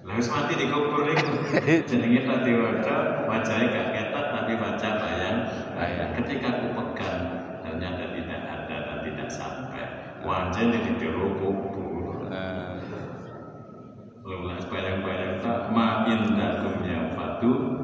Lah 0.05 0.13
wis 0.13 0.29
mati 0.29 0.61
di 0.61 0.69
kubur 0.69 1.09
niku 1.09 1.41
jenenge 1.89 2.29
tadi 2.29 2.53
waca 2.61 2.97
wajahnya 3.33 3.69
gak 3.73 3.89
ketat 3.97 4.27
tapi 4.33 4.53
wajah 4.61 4.93
bayang 4.97 5.39
bayang 5.73 6.11
ketika 6.21 6.49
aku 6.53 6.69
pegang 6.77 7.21
ternyata 7.65 8.13
tidak 8.13 8.41
ada 8.45 8.77
dan 8.77 8.99
tidak 9.09 9.29
sampai. 9.33 9.89
Wajahnya 10.21 10.85
di 10.85 10.93
jero 11.01 11.33
kubur 11.41 11.70
lulas 14.41 14.65
bayang-bayang 14.73 15.37
tak 15.45 15.69
ma 15.69 16.09
indakum 16.09 16.81
yang 16.89 17.13
fatu 17.13 17.77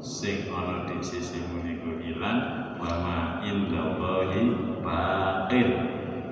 sing 0.00 0.48
ana 0.48 0.88
di 0.88 0.96
sisimu 1.04 1.60
niku 1.60 2.00
ilang 2.00 2.72
wa 2.80 2.92
ma 3.04 3.18
indallahi 3.44 4.48
baqin. 4.80 5.68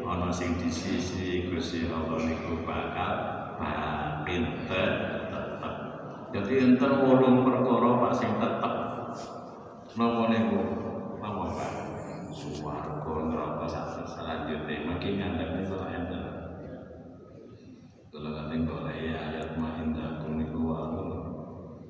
Ana 0.09 0.33
sing 0.33 0.57
di 0.57 0.73
sisi 0.73 1.53
Gusti 1.53 1.85
Allah 1.85 2.17
niku 2.17 2.65
bakal 2.65 3.13
baqin 3.61 4.65
tetep. 4.65 5.73
Jadi 6.33 6.53
enten 6.65 6.93
wolung 7.05 7.45
perkara 7.45 7.91
Pak 8.09 8.13
sing 8.17 8.33
tetep. 8.41 8.75
Napa 10.01 10.23
niku? 10.33 10.61
Napa 11.21 11.45
Pak? 11.53 11.71
Swarga 12.33 13.15
neraka 13.29 13.67
sak 13.69 14.09
selanjutnya. 14.17 14.89
Makin 14.89 15.13
ngandhap 15.21 15.51
niku 15.61 15.77
enten 15.93 16.38
boleh 18.49 18.97
ya 18.97 19.17
ayat 19.29 19.61
mahinda 19.61 20.25
kuniku 20.25 20.73
waru 20.73 21.05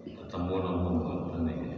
ketemu 0.02 0.54
nongkrong 0.58 0.98
boten 1.06 1.46
iki 1.46 1.70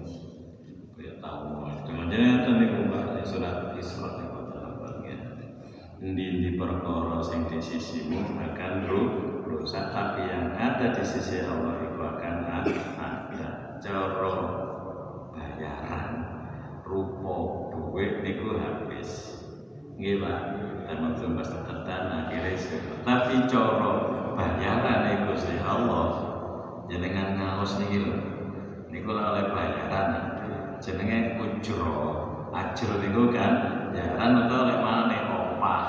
kaya 0.96 1.12
tahu 1.20 1.68
dengan 1.84 2.08
jenengan 2.08 2.56
niku 2.56 2.88
Mbak 2.88 3.28
surat 3.28 3.76
Isra 3.76 4.08
niku 4.16 4.40
terapkan 4.48 5.04
ya. 5.04 5.18
Di 6.00 6.26
di 6.40 6.50
perkara 6.56 7.20
sing 7.20 7.44
di 7.52 7.60
sisimu 7.60 8.24
akan 8.40 8.88
rusak. 9.44 9.92
Tapi 9.92 10.32
yang 10.32 10.56
ada 10.56 10.96
di 10.96 11.04
sisi 11.04 11.44
Allah 11.44 11.76
itu 11.84 12.00
akan 12.00 12.36
ada 12.48 13.48
cara 13.84 14.28
bayaran. 15.36 16.12
Rupa 16.88 17.36
duit 17.76 18.24
niku 18.24 18.56
habis. 18.56 19.40
Nggih 20.00 20.24
Pak. 20.24 20.40
Waktu 20.90 21.32
pas 21.38 21.46
tetetan 21.46 22.02
akhirnya 22.10 22.58
tapi 23.06 23.46
cara 23.46 24.19
bayaran 24.34 24.98
niku 25.06 25.34
Gusti 25.34 25.56
Allah. 25.62 26.30
Jenengan 26.90 27.38
ngaos 27.38 27.78
niki 27.78 28.02
lho 28.02 28.14
niku 28.90 29.14
oleh 29.14 29.46
bayaran. 29.54 30.08
Jenenge 30.82 31.38
ujro. 31.38 32.28
Ajro 32.50 32.98
niku 32.98 33.30
kan 33.30 33.52
bayaran 33.94 34.46
atau 34.46 34.56
oleh 34.66 34.78
mana 34.82 35.02
nih 35.06 35.22
opah. 35.30 35.82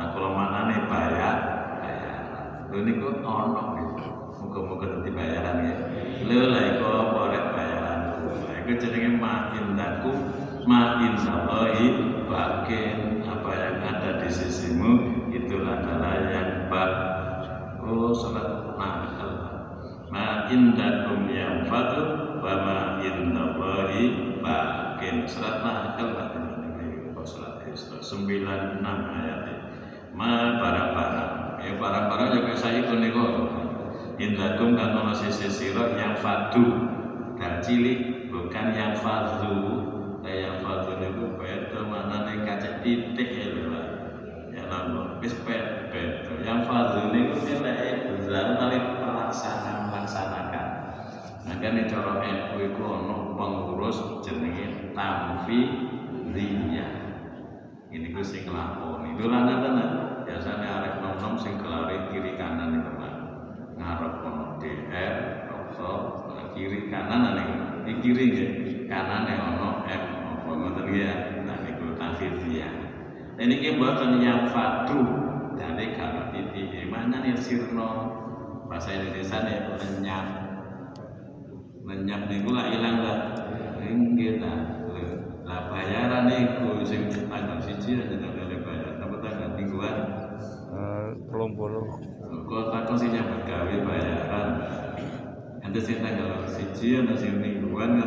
Nah 0.00 0.08
mana 0.12 0.58
nih 0.72 0.80
bayar 0.88 1.36
bayaran. 1.80 2.44
Lho 2.72 2.78
niku 2.84 3.08
ono 3.20 3.62
gitu 3.76 4.06
muga-muga 4.40 4.86
dadi 4.96 5.10
bayaran 5.12 5.56
ya. 5.64 5.76
Lho 6.24 6.40
lah 6.52 6.62
iku 6.76 6.86
apa 6.88 7.20
rek 7.32 7.46
bayaran? 7.52 8.00
Iku 8.64 8.72
jenenge 8.80 9.10
ma 9.20 9.52
indaku 9.52 10.12
ma 10.66 10.98
indallahi 10.98 11.86
bakin 12.26 13.22
apa 13.22 13.50
yang 13.54 13.76
ada 13.86 14.10
di 14.18 14.28
sisimu 14.32 14.92
itulah 15.30 15.78
adalah 15.78 16.26
yang 16.26 16.66
bak 16.66 16.90
oh 17.86 18.10
salat 18.10 18.74
nakal 18.74 19.32
ma 20.10 20.50
indakum 20.50 21.30
yang 21.30 21.64
fadu 21.70 22.36
wa 22.42 22.54
ma 22.66 22.78
indallahi 22.98 24.36
bakin. 24.42 25.24
Salat 25.30 25.62
nakal 25.62 26.10
salat 27.26 27.66
Isra 27.76 27.98
96 28.00 28.86
ayat 28.86 29.44
ma 30.16 30.56
barang-barang 30.62 31.60
ya 31.60 31.72
barang-barang 31.76 32.28
juga 32.40 32.52
saya 32.56 32.86
ikut 32.86 32.98
niku 33.02 33.24
indakum 34.16 34.78
kan 34.78 34.96
ono 34.96 35.12
sisi 35.12 35.50
sira 35.50 35.92
yang 35.98 36.16
fadu 36.22 36.64
dan 37.36 37.60
cilik 37.60 38.32
bukan 38.32 38.72
yang 38.72 38.96
fadu 38.96 39.52
nah 40.24 40.32
yang 40.32 40.56
fadu 40.64 40.96
niku 41.02 41.36
beda 41.36 41.84
manane 41.84 42.46
kacek 42.48 42.80
titik 42.80 43.28
ya 43.28 43.46
lho 43.52 43.62
Pak. 43.68 43.86
ya 44.56 44.62
beda 45.42 46.02
yang 46.44 46.62
fadu 46.68 47.10
niku 47.10 47.42
nilai 47.42 48.14
besar 48.14 48.54
kali 48.54 48.78
pelaksana 49.00 49.90
melaksanakan. 49.90 50.66
Makanya 51.46 51.86
cara 51.90 52.22
NU 52.22 52.58
iku 52.70 52.82
ono 52.84 53.16
pengurus 53.34 54.22
jenenge 54.22 54.94
tamfi 54.94 55.86
ini 57.96 58.12
ku 58.12 58.20
sing 58.20 58.44
lakoni 58.50 59.16
itu 59.16 59.24
lanang 59.24 59.64
tenan 59.64 59.90
biasanya 60.28 60.68
arek 60.82 60.94
nom-nom 61.00 61.40
sing 61.40 61.56
kelari 61.56 61.96
kiri 62.12 62.36
kanan 62.36 62.82
itu 62.82 62.92
Pak 62.92 63.14
ngarep 63.80 64.14
ono 64.20 64.44
DR 64.60 65.14
nah, 65.48 66.46
kiri 66.52 66.92
kanan 66.92 67.32
nih 67.32 67.48
di 67.88 67.92
kiri 68.04 68.24
nggih. 68.28 68.50
Kanane 68.86 69.34
ono 69.34 69.82
M 69.82 70.02
apa 70.38 70.50
ngoten 70.52 70.86
ya 70.94 71.42
nah 71.42 71.58
niku 71.66 71.98
tafidiyah 71.98 72.70
ini 73.36 73.54
ki 73.58 73.76
mboten 73.76 74.22
yang 74.22 74.46
fatu 74.54 75.15
sirno 77.46 77.90
bahasa 78.66 78.98
Indonesia 78.98 79.38
nih 79.46 79.58
lenyap 79.78 80.26
lenyap 81.86 82.20
niku 82.26 82.50
lah 82.50 82.66
ilang 82.74 82.98
lah 83.06 83.18
nggih 83.86 84.42
ta 84.42 84.54
lah 85.46 85.60
bayaran 85.70 86.26
niku 86.26 86.82
sing 86.82 87.06
tanggal 87.30 87.62
siji 87.62 88.02
aja 88.02 88.18
tanggal 88.18 88.50
bayar 88.66 88.98
apa 88.98 89.16
tanggal 89.22 89.48
mingguan 89.54 89.96
belum 91.30 91.50
belum 91.54 91.86
Kau 92.46 92.70
takut 92.70 92.94
sih 92.94 93.10
nyambut 93.10 93.42
gawe 93.42 93.74
bayaran. 93.82 94.48
Ada 95.66 95.78
sih 95.82 95.98
tanggal 95.98 96.46
siji, 96.46 97.02
ada 97.02 97.14
sih 97.18 97.34
mingguan. 97.34 97.98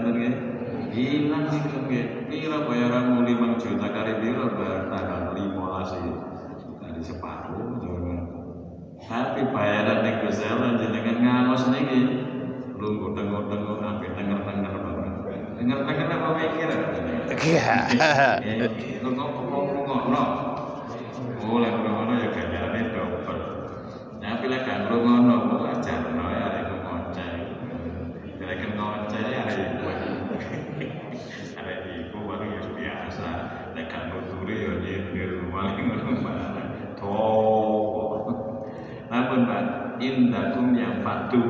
Hilang 0.96 1.46
sih 1.52 1.60
kan 1.60 1.92
ya. 1.92 2.04
Pira 2.32 2.64
bayaran 2.64 3.16
mau 3.16 3.22
lima 3.28 3.60
juta 3.60 3.88
kali 3.92 4.16
pira 4.24 4.48
bayar 4.56 4.88
tanggal 4.88 5.36
lima 5.36 5.84
sih. 5.88 6.08
Dari 6.80 7.02
separuh. 7.04 7.99
Tapi 9.10 9.42
bayaran 9.50 10.06
nih 10.06 10.22
gue 10.22 10.30
sel 10.30 10.78
jenengan 10.78 11.18
ngangos 11.18 11.66
niki. 11.74 12.30
Lu 12.78 13.02
ngutang-ngutang 13.02 13.82
sampai 13.82 14.10
denger-denger 14.14 14.74
banget. 14.86 15.14
Denger-denger 15.58 16.08
apa 16.14 16.28
mikir? 16.38 16.70
iya 17.42 17.90
Lu 19.02 19.10
ngomong-ngomong 19.18 20.14
Boleh 21.42 21.72
ngono 21.74 22.14
ya 22.22 22.30
ganjarane 22.30 22.82
double. 22.94 23.42
Tapi 24.22 24.46
lek 24.46 24.62
gak 24.70 24.94
ngono 24.94 25.36
kok 25.58 25.66
ajarno 25.74 26.26
ya 26.30 26.42
arek 26.46 26.70
ngoceh. 26.70 27.34
Lek 28.38 28.62
ngoceh 28.78 29.24
ya 29.26 29.42
arek 29.50 29.58
iku. 29.58 29.90
Arek 31.58 31.80
iku 31.98 32.18
wae 32.30 32.46
ya 32.46 32.62
biasa. 32.78 33.30
Lek 33.74 33.90
gak 33.90 34.14
nuturi 34.14 34.56
ya 34.70 34.74
nyindir 34.78 35.50
paling 35.50 35.86
ngono 35.90 36.12
banget. 36.22 36.68
Toh. 37.02 37.90
Namun 39.10 39.50
Pak, 39.50 39.98
indakum 40.10 40.74
yang 40.74 41.06
fatu 41.06 41.42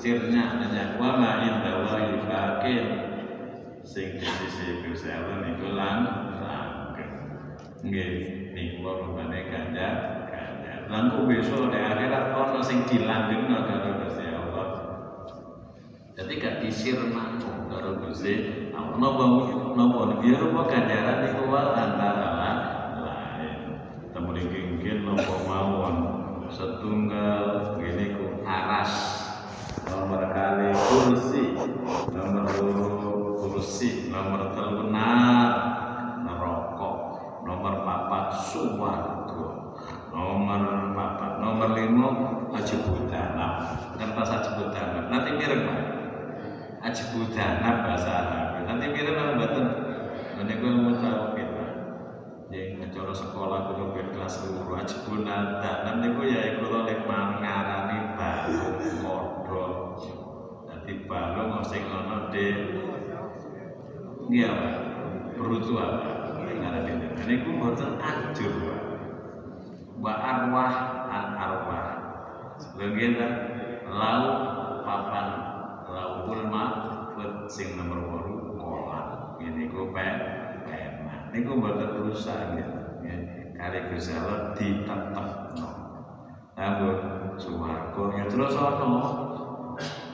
sirnya 0.00 0.56
nanya 0.56 0.96
wa 0.96 1.20
ma 1.20 1.44
inda 1.44 1.84
wa 1.84 2.00
fakir 2.24 2.84
sing 3.84 4.16
di 4.16 4.24
sisi 4.24 4.80
Gusti 4.84 5.12
Allah 5.12 5.44
niku 5.44 5.76
lang 5.76 6.00
langgeng. 6.40 7.14
Nggih, 7.84 8.12
niku 8.56 8.80
rupane 8.86 9.50
ganjar 9.50 10.24
ganjar. 10.28 10.88
Lan 10.88 11.28
besok 11.28 11.72
di 11.72 11.78
akhirat 11.80 12.24
ono 12.32 12.60
sing 12.64 12.88
dilanggengno 12.88 13.66
karo 13.68 13.90
Gusti 14.04 14.24
Allah. 14.28 14.68
Jadi 16.16 16.32
gak 16.40 16.60
disirna 16.64 17.36
karo 17.68 18.00
Gusti 18.04 18.34
Allah. 18.72 18.96
Napa 19.00 19.24
napa 19.76 20.00
biar 20.20 20.42
apa 20.48 20.60
ganjaran 20.68 21.18
niku 21.24 21.44
antara 21.52 22.30
lain. 23.00 23.58
Temu 24.12 24.30
iki 24.36 24.60
mungkin 24.70 24.96
napa 25.08 25.34
mawon 25.44 25.96
setunggal 26.50 27.79
kali 30.40 30.72
kursi 30.72 31.42
nomor 32.16 32.48
kursi 33.44 34.08
nomor 34.08 34.56
telu 34.56 34.88
nar 34.88 35.52
neraka 36.24 36.90
nomor 37.44 37.74
papat 37.84 38.24
suwarga 38.48 39.48
nomor 40.08 40.96
papat 40.96 41.32
nomor 41.44 41.68
lima 41.76 42.08
aji 42.56 42.76
budana. 42.82 43.78
Kertas 43.94 44.30
aji 44.32 44.50
budana. 44.58 45.00
Nanti 45.12 45.30
mirip 45.36 45.60
pak. 45.68 45.78
Aji 46.88 47.02
budana 47.12 47.70
bahasa 47.84 48.10
Arab 48.10 48.64
nanti 48.64 48.86
mirip 48.96 49.12
apa 49.12 49.32
betul 49.36 49.66
nanti 50.40 50.52
gue 50.56 50.72
mau 50.72 50.96
tahu 50.96 51.36
kita 51.36 51.66
yang 52.48 52.88
cara 52.88 53.12
sekolah 53.12 53.58
kulo 53.68 53.92
ben 53.92 54.08
kelas 54.16 54.40
loro 54.48 54.72
aji 54.80 54.96
budana. 55.04 55.84
Nanti 55.84 56.06
gue 56.16 56.26
ya 56.32 56.40
kulo 56.64 56.88
lek 56.88 57.04
mangarani 57.04 58.16
kodok 58.16 59.19
dadi 60.90 61.06
balung 61.06 61.62
sing 61.62 61.86
ana 61.86 62.34
de 62.34 62.46
Iya, 64.30 64.46
Pak. 64.46 64.74
Berutu 65.34 65.74
apa? 65.74 66.38
Ngarep 66.46 66.86
ini. 66.86 67.06
Ini 67.18 67.34
ku 67.42 67.50
boten 67.58 67.98
ajur. 67.98 68.54
Wa 69.98 70.12
arwah 70.14 70.74
an 71.10 71.26
arwah. 71.34 71.86
Lengena 72.78 73.26
lau 73.90 74.24
papan 74.86 75.28
laukul 75.90 76.46
mahfud 76.46 77.50
sing 77.50 77.74
nomor 77.74 78.06
waru 78.06 78.54
kolam. 78.54 79.06
Ini 79.42 79.66
ku 79.74 79.90
pe 79.90 80.06
pena. 80.62 81.26
Ini 81.34 81.38
ku 81.42 81.58
boten 81.58 81.90
urusan 82.06 82.54
ya. 82.54 82.66
Kali 83.58 83.78
Gusti 83.90 84.14
Allah 84.14 84.54
ditetepno. 84.54 85.68
Namun 86.54 86.96
suwarga 87.34 88.04
ya 88.14 88.24
terus 88.30 88.54
ono 88.54 89.29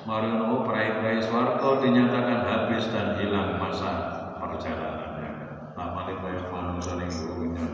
Mari 0.07 0.39
nopo 0.39 0.71
perai-perai 0.71 1.19
swarga 1.19 1.83
dinyatakan 1.83 2.47
habis 2.47 2.87
dan 2.95 3.19
hilang 3.19 3.59
masa 3.59 3.91
perjalanannya. 4.39 5.31
Lama 5.75 6.07
kaya 6.07 6.47
manusia 6.47 6.95
ning 6.95 7.11
dunya. 7.11 7.67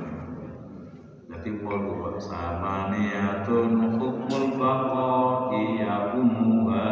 Jadi 1.29 1.61
walu 1.61 2.17
samaniyatun 2.17 4.01
hukmul 4.01 4.49
baqai 4.57 5.85
ya 5.85 6.17
ummuha 6.17 6.89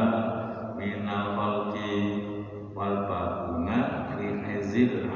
minal 0.77 1.33
khalqi 1.33 1.97
wal 2.77 3.09
baquna 3.09 4.13
fi 4.13 4.45
hizil 4.45 5.09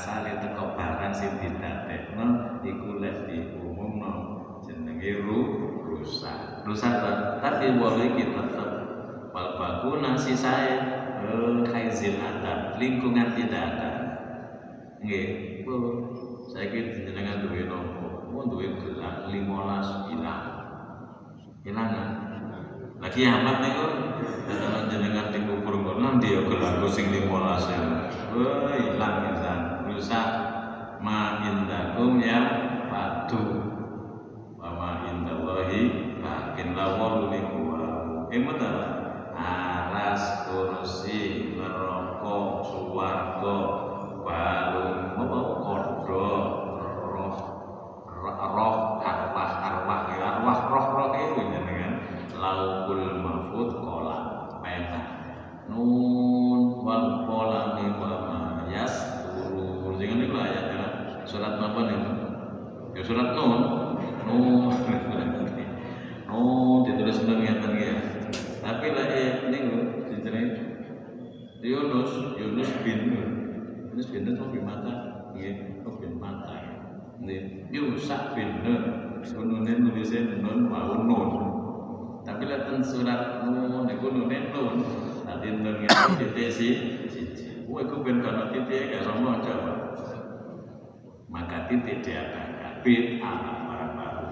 asale 0.00 0.40
teko 0.40 0.72
barang 0.80 1.12
sing 1.12 1.36
didadekno 1.44 2.56
iku 2.64 3.04
lek 3.04 3.28
diumumno 3.28 4.12
jenenge 4.64 5.20
ru 5.20 5.40
rusak. 5.84 6.64
Rusak 6.64 7.04
ta, 7.04 7.36
tapi 7.44 7.76
wae 7.76 8.08
iki 8.08 8.32
tetep 8.32 8.70
wal 9.36 9.60
bakuna 9.60 10.16
sisae 10.16 10.80
eh 11.20 11.68
khaizil 11.68 12.16
adab, 12.16 12.80
lingkungan 12.80 13.36
tidak 13.36 13.76
ada. 13.76 13.90
Nggih, 15.04 15.68
Bu. 15.68 15.76
Saiki 16.48 17.04
jenengan 17.04 17.44
duwe 17.44 17.68
nopo? 17.68 18.24
Mun 18.32 18.48
duwe 18.48 18.72
gelang 18.80 19.28
15 19.28 20.08
hilang. 20.12 20.44
Hilang 21.60 21.88
kan? 21.92 22.10
Lagi 23.00 23.20
amat 23.24 23.56
niku 23.64 23.86
dalam 24.48 24.88
jenengan 24.92 25.28
dikubur 25.32 25.76
ngono 25.76 26.20
dia 26.20 26.40
gelang 26.48 26.84
sing 26.88 27.12
15 27.12 27.68
ya. 27.68 27.80
Wah, 28.32 28.76
ilang 28.76 29.39
Rusak 30.00 30.32
ma 31.04 31.44
indakum 31.44 32.24
ya 32.24 32.40
fatu. 32.88 33.68
Wa 34.56 34.72
ma 34.72 35.04
indallahi 35.12 36.16
lakin 36.24 36.72
lawal 36.72 37.28
niku 37.28 37.76
Emot 38.32 38.56
apa? 38.56 38.86
Aras 39.36 40.48
kursi 40.48 41.52
neraka 41.52 42.64
suwarga 42.64 43.56
balung 44.24 45.20
apa 45.20 45.40
kodo 45.68 45.92
roh 46.08 47.36
roh 48.16 48.32
arwah 48.40 49.59
surat 63.10 63.34
nun. 63.34 63.62
Nun 64.22 64.70
nun 66.30 66.86
ditulis 66.86 67.18
nun 67.26 67.42
ngeten 67.42 67.74
ya 67.74 67.94
tapi 68.62 68.94
lah 68.94 69.10
eh 69.10 69.50
ini 69.50 69.58
gue 69.66 69.84
dicerit 70.14 70.54
Yunus 71.58 72.38
Yunus 72.38 72.70
bin 72.86 73.10
Nun 73.10 73.28
Yunus 73.90 74.06
bin 74.14 74.30
Nun 74.30 74.54
bin 74.54 74.62
mata 74.62 75.26
nggih 75.34 75.82
oh 75.82 75.98
bin 75.98 76.22
mata 76.22 76.54
ya 76.54 76.74
nggih 77.18 77.66
Yusak 77.74 78.38
bin 78.38 78.62
Nun 78.62 78.82
Nunnya 79.20 79.74
nulisnya 79.82 80.38
Nun 80.38 80.70
mau 80.70 81.02
Nun. 81.02 81.30
Tapi 82.22 82.46
lihat 82.46 82.68
surat 82.84 83.42
nun 83.48 83.88
itu 83.88 84.06
nunnya 84.06 84.52
nun. 84.52 84.84
Nanti 85.24 85.50
nun 85.50 85.82
yang 85.82 86.14
titik 86.20 86.48
si 86.52 86.68
wah 87.64 87.80
itu 87.80 87.96
ben 88.04 88.20
kono 88.20 88.52
titik 88.54 88.92
gak 88.92 89.02
sama 89.08 89.40
coba. 89.40 89.72
Maka 91.32 91.68
titik 91.68 92.04
diadakan 92.04 92.49
bid 92.49 92.49
anak 93.20 93.56
barang 93.68 93.92
baru 93.96 94.24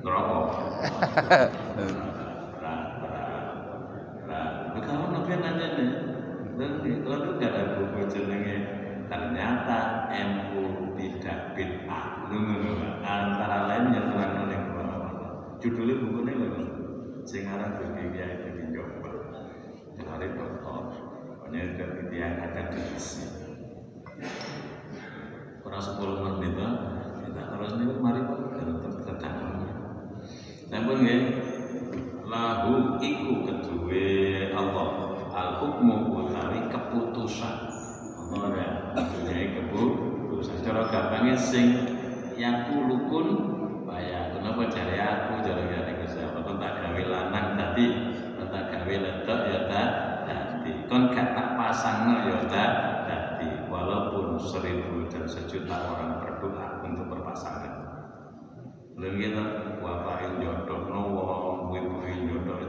ngerokok 0.00 0.46
kalau 4.86 5.06
nabi 5.12 5.34
nanya 5.38 5.68
nih 5.76 5.90
dan 6.58 6.72
itu 6.86 7.10
gak 7.10 7.50
ada 7.50 7.62
buku 7.78 8.00
jenenge 8.10 8.56
ternyata 9.10 9.78
MU 10.12 10.94
tidak 10.94 11.54
bid'ah 11.58 12.30
antara 13.02 13.58
lain 13.66 13.94
yang 13.94 14.06
terang 14.14 14.46
oleh 14.46 14.60
judulnya 15.60 15.94
bukunya 16.00 16.32
lho 16.40 16.48
sing 17.28 17.44
aran 17.44 17.76
Gusti 17.76 18.16
Kiai 18.16 18.32
iki 18.48 18.72
Jombang 18.72 19.20
Hari 20.08 20.28
Doktor. 20.32 20.82
Pokoknya 21.36 21.76
dia 22.08 22.26
akan 22.40 22.66
diisi 22.72 23.28
kurang 25.60 25.82
10 25.84 26.24
menit 26.24 26.56
ya 31.04 31.18
lahu 32.30 32.96
iku 33.02 33.42
kedue 33.44 34.54
Allah. 34.54 35.10
Al 35.30 35.50
hukmu 35.62 36.26
utawi 36.26 36.66
keputusan. 36.70 37.56
Allah 38.30 38.50
ya 38.54 38.70
mempunyai 38.94 39.46
keputusan. 39.58 40.56
Cara 40.62 40.90
gampangnya 40.90 41.36
sing 41.38 41.74
yang 42.38 42.70
kulukun 42.70 43.26
bayar. 43.86 44.34
Kenapa 44.34 44.70
cari 44.70 44.96
aku? 44.98 45.32
Cari 45.42 45.62
gak 45.70 46.02
Gusti 46.02 46.22
Allah 46.22 46.42
kon 46.46 46.56
tak 46.58 46.72
gawe 46.82 47.02
lanang 47.06 47.48
tadi. 47.58 47.86
Kon 48.38 48.48
tak 48.50 48.64
gawe 48.74 48.94
ledok 48.94 49.40
ya 49.50 49.60
tak 49.70 49.88
dadi. 50.26 50.72
Kon 50.86 51.02
gak 51.14 51.28
tak 51.34 51.48
pasangno 51.58 52.14
ya 52.26 52.38
tak 52.46 52.70
dadi. 53.06 53.48
Walaupun 53.70 54.38
seribu 54.38 55.06
dan 55.10 55.26
sejuta 55.26 55.74
orang 55.94 56.22
berdoa 56.22 56.82
untuk 56.86 57.06
berpasangan 57.06 57.90
Lalu 59.00 59.32
kita 59.32 59.44
wapain 59.80 60.44
jodoh 60.44 60.89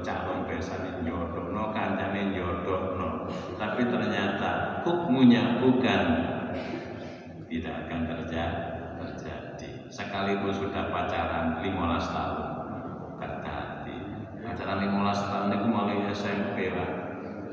calon 0.02 0.46
besan 0.50 1.02
jodoh 1.06 1.50
no 1.54 1.74
kancane 1.74 2.34
jodoh 2.34 2.98
no 2.98 3.10
tapi 3.58 3.88
ternyata 3.88 4.82
hukumnya 4.86 5.62
bukan. 5.62 6.04
Tidak 7.52 7.84
akan 7.84 8.08
terjadi 8.08 8.96
terjadi. 8.96 9.70
Sekalipun 9.92 10.56
sudah 10.56 10.88
pacaran 10.88 11.60
15 11.60 12.16
tahun 12.16 12.52
tadi 13.20 13.98
pacaran 14.40 14.80
15 14.88 15.28
tahun 15.28 15.46
itu 15.52 15.68
mulai 15.68 15.98
SMP 16.16 16.58
lah 16.72 16.90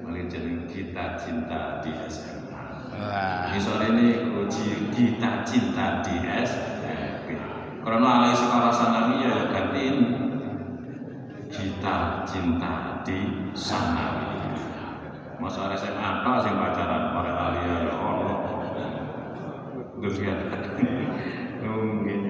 mulai 0.04 0.24
jadi 0.30 0.52
kita 0.70 1.04
cinta 1.18 1.82
di 1.82 1.92
SMA 2.08 3.58
sore 3.58 3.90
ini 3.92 4.08
uji 4.38 4.94
kita 4.94 5.42
cinta 5.42 6.00
di 6.00 6.14
SMP. 6.46 7.36
Karena 7.82 8.08
alai 8.20 8.34
sekolah 8.36 8.72
sanami 8.72 9.24
ya 9.24 9.48
gantiin 9.48 10.27
kita 11.50 12.22
cinta 12.28 13.02
di 13.04 13.50
sana. 13.56 14.24
Masa 15.38 15.74
SMA 15.74 15.96
apa 15.96 16.44
sih 16.44 16.52
pacaran. 16.54 17.02
Para 17.16 17.32
alia 17.34 17.74
ya 17.88 17.94
Allah. 17.98 18.38
Dunia 19.98 20.34
Mungkin 21.58 22.20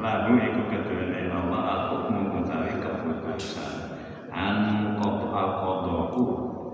Lagu 0.00 0.32
iku 0.34 0.62
kedua 0.66 1.06
Allah 1.30 1.62
Al-Hukmu 1.70 2.42
utawi 2.42 2.72
keputusan. 2.82 3.94
An 4.34 4.56
kodo 4.98 5.30
al-kodoku 5.30 6.24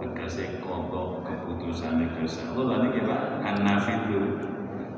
Tegasi 0.01 0.61
kodo 0.65 1.21
keputusan 1.21 2.01
Gusti 2.17 2.49
Allah 2.49 2.81
Lalu 2.81 2.89
kita 2.97 3.17
An 3.45 3.57
nafidu 3.61 4.41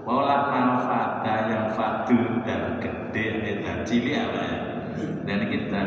Wala 0.06 0.54
al-fata 0.54 1.34
yang 1.50 1.66
fatu 1.74 2.18
dan 2.46 2.78
gede 2.78 3.58
dan 3.62 3.82
cilik 3.82 4.14
apa 4.22 4.40
ya 4.42 4.58
Dan 5.26 5.40
kita 5.50 5.82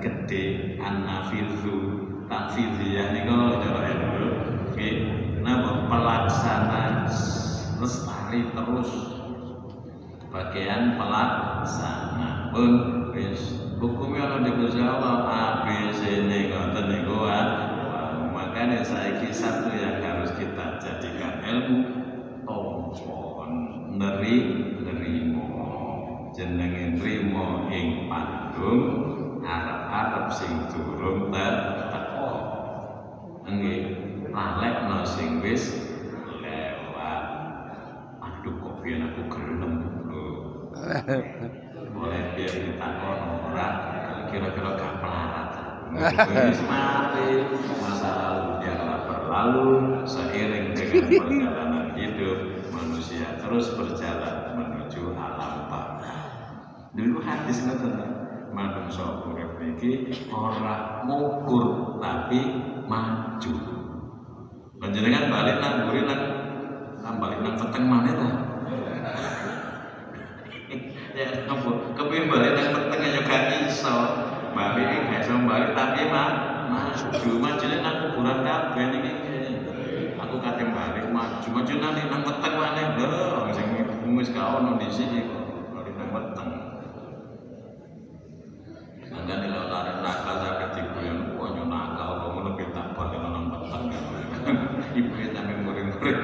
gede 0.00 0.44
An 0.80 1.04
nafidu 1.04 2.08
Tanfidiyah 2.28 3.12
ini 3.12 3.20
kalau 3.28 3.60
cara 3.60 3.80
ilmu 3.92 4.28
Oke 4.72 4.88
Nama 5.44 5.70
pelaksana 5.90 6.82
lestari 7.82 8.46
terus 8.54 8.90
bagian 10.32 10.96
pelaksana. 10.96 12.48
Pun 12.50 12.72
wis 13.12 13.68
hukumnya 13.76 14.40
ono 14.40 14.48
di 14.72 14.80
Allah 14.80 15.16
A 15.28 15.42
B 15.68 15.92
C 15.92 16.02
D 16.24 16.48
ngoten 16.48 16.84
niku 16.88 17.28
makanya 18.32 18.80
saiki 18.80 19.28
satu 19.28 19.68
yang 19.76 20.00
harus 20.00 20.32
kita 20.34 20.80
jadikan 20.80 21.44
ilmu. 21.44 21.78
Tompon 22.48 23.52
neri 24.00 24.36
nerimo. 24.80 25.48
Jenenge 26.32 26.96
nrimo 26.96 27.68
ing 27.68 28.08
pandung 28.08 28.82
arep-arep 29.44 30.32
sing 30.32 30.64
durung 30.72 31.28
teko 31.28 32.32
nggih 33.44 33.80
lalekno 34.32 35.04
sing 35.04 35.44
wis 35.44 35.92
lewat. 36.40 37.22
Aduh 38.24 38.54
kok 38.64 38.80
biyen 38.80 39.12
aku 39.12 39.28
gelem 39.28 39.71
boleh 41.92 42.22
biar 42.36 42.52
ditakon 42.52 43.20
orang 43.52 43.76
kira-kira 44.28 44.70
gak 44.76 44.94
mari 46.72 47.44
masa 47.76 48.10
lalu 48.16 48.64
biarlah 48.64 49.00
berlalu 49.04 49.68
seiring 50.08 50.72
dengan 50.72 51.04
perjalanan 51.04 51.86
hidup 52.00 52.38
manusia 52.72 53.36
terus 53.44 53.76
berjalan 53.76 54.56
menuju 54.56 55.12
alam 55.12 55.68
baka 55.68 56.16
dulu 56.96 57.20
hadis 57.20 57.60
ngoten 57.68 57.92
manungsa 58.52 59.24
urip 59.28 59.60
iki 59.60 60.12
ora 60.28 61.04
ngukur 61.08 61.96
tapi 62.00 62.40
maju. 62.84 63.54
Panjenengan 64.76 65.32
balik 65.32 65.56
nang 65.60 65.74
mburi 65.88 66.00
nang 66.04 66.22
nang 67.00 67.16
balik 67.16 67.40
nang 67.40 67.54
peteng 67.56 67.84
maneh 67.88 68.12
ta 68.12 68.51
ya 71.22 71.54
kepengin 71.94 72.26
balik 72.26 72.52
nang 72.58 72.68
peteng 72.74 73.00
ya 73.06 73.20
gak 73.22 73.42
iso. 73.70 73.96
Balik 74.52 74.86
gak 75.08 75.20
iso 75.22 75.34
balik 75.46 75.70
tapi 75.78 76.02
mah 76.10 76.30
maju. 76.66 77.30
Majune 77.38 77.76
nang 77.80 77.96
kuburan 78.02 78.38
kabeh 78.42 78.84
niki. 78.90 79.12
Aku 80.18 80.34
kate 80.42 80.64
balik 80.74 81.06
maju. 81.14 81.46
Maju 81.46 81.72
nang 81.78 82.22
peteng 82.26 82.54
maneh. 82.58 82.86
Lho 82.98 83.50
sing 83.54 83.68
wis 84.18 84.28
gak 84.34 84.48
ono 84.58 84.76
di 84.82 84.88
sini 84.90 85.30
kok 85.30 85.42
balik 85.70 85.94
nang 85.94 86.10
peteng. 86.10 86.50
Angga 89.12 89.34
nih 89.44 89.48
lo 89.52 89.68
lari 89.68 89.92
nakal 90.00 90.40
sampai 90.40 90.72
digoyang, 90.72 91.36
wah 91.36 91.52
nyo 91.52 91.68
nakal, 91.68 92.08
kok 92.16 92.30
ngono 92.32 92.50
kita 92.56 92.82
balik 92.96 93.20
nang 93.20 93.46
peteng. 93.52 93.84
Ibu 94.98 95.10
kita 95.14 95.36
sampai 95.36 95.56
muring-muring. 95.60 96.20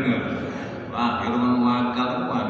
Wah, 0.88 1.20
kira 1.20 1.36
ngono 1.36 1.68
akal, 1.68 2.10
wah 2.32 2.48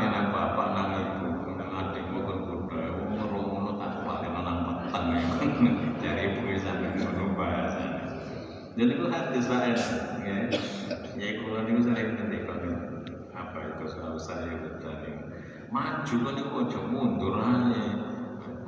Jadi 8.78 8.94
itu 8.94 9.06
hati 9.10 9.42
saya, 9.42 9.74
ya 10.22 10.46
Ya 11.18 11.28
kalau 11.42 11.66
ini 11.66 11.82
sering 11.82 12.14
ngendikan 12.14 12.62
apa 13.34 13.58
itu 13.74 13.84
soal 13.90 14.14
saya 14.14 14.54
bertanya 14.54 15.18
maju 15.68 16.14
kan 16.22 16.34
itu 16.38 16.46
ojo 16.46 16.80
mundur 16.86 17.34
aja 17.42 17.84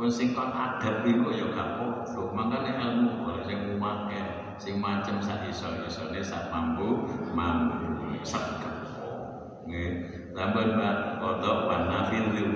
Wong 0.00 0.08
sing 0.08 0.32
kon 0.32 0.48
adab 0.48 1.04
ya 1.04 1.44
gak 1.52 1.68
padha. 1.76 2.22
Makane 2.32 2.72
ilmu 2.72 3.20
kok 3.20 3.44
sing 3.44 3.58
umake, 3.76 4.20
sing 4.56 4.74
macem 4.80 5.20
sak 5.20 5.44
iso-isone 5.44 6.24
sak 6.24 6.48
mampu 6.48 7.04
mampu 7.36 8.16
saged. 8.24 8.72
Nggih. 9.68 9.92
Tambah 10.32 10.72
mbak 10.72 11.20
kodok 11.20 11.68
wan 11.68 11.92
nafidhu. 11.92 12.48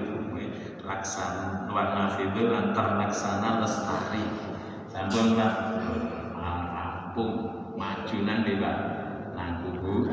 Laksan 0.88 1.68
wan 1.68 1.88
nafidhu 1.92 2.48
lan 2.48 2.72
terlaksana 2.72 3.61
lestari. 3.61 4.24
Tambah 4.88 5.36
mbak 5.36 5.52
rampung 7.14 7.46
maju 7.78 8.16
nang 8.26 8.42
nang 9.38 9.62
kubu 9.62 10.10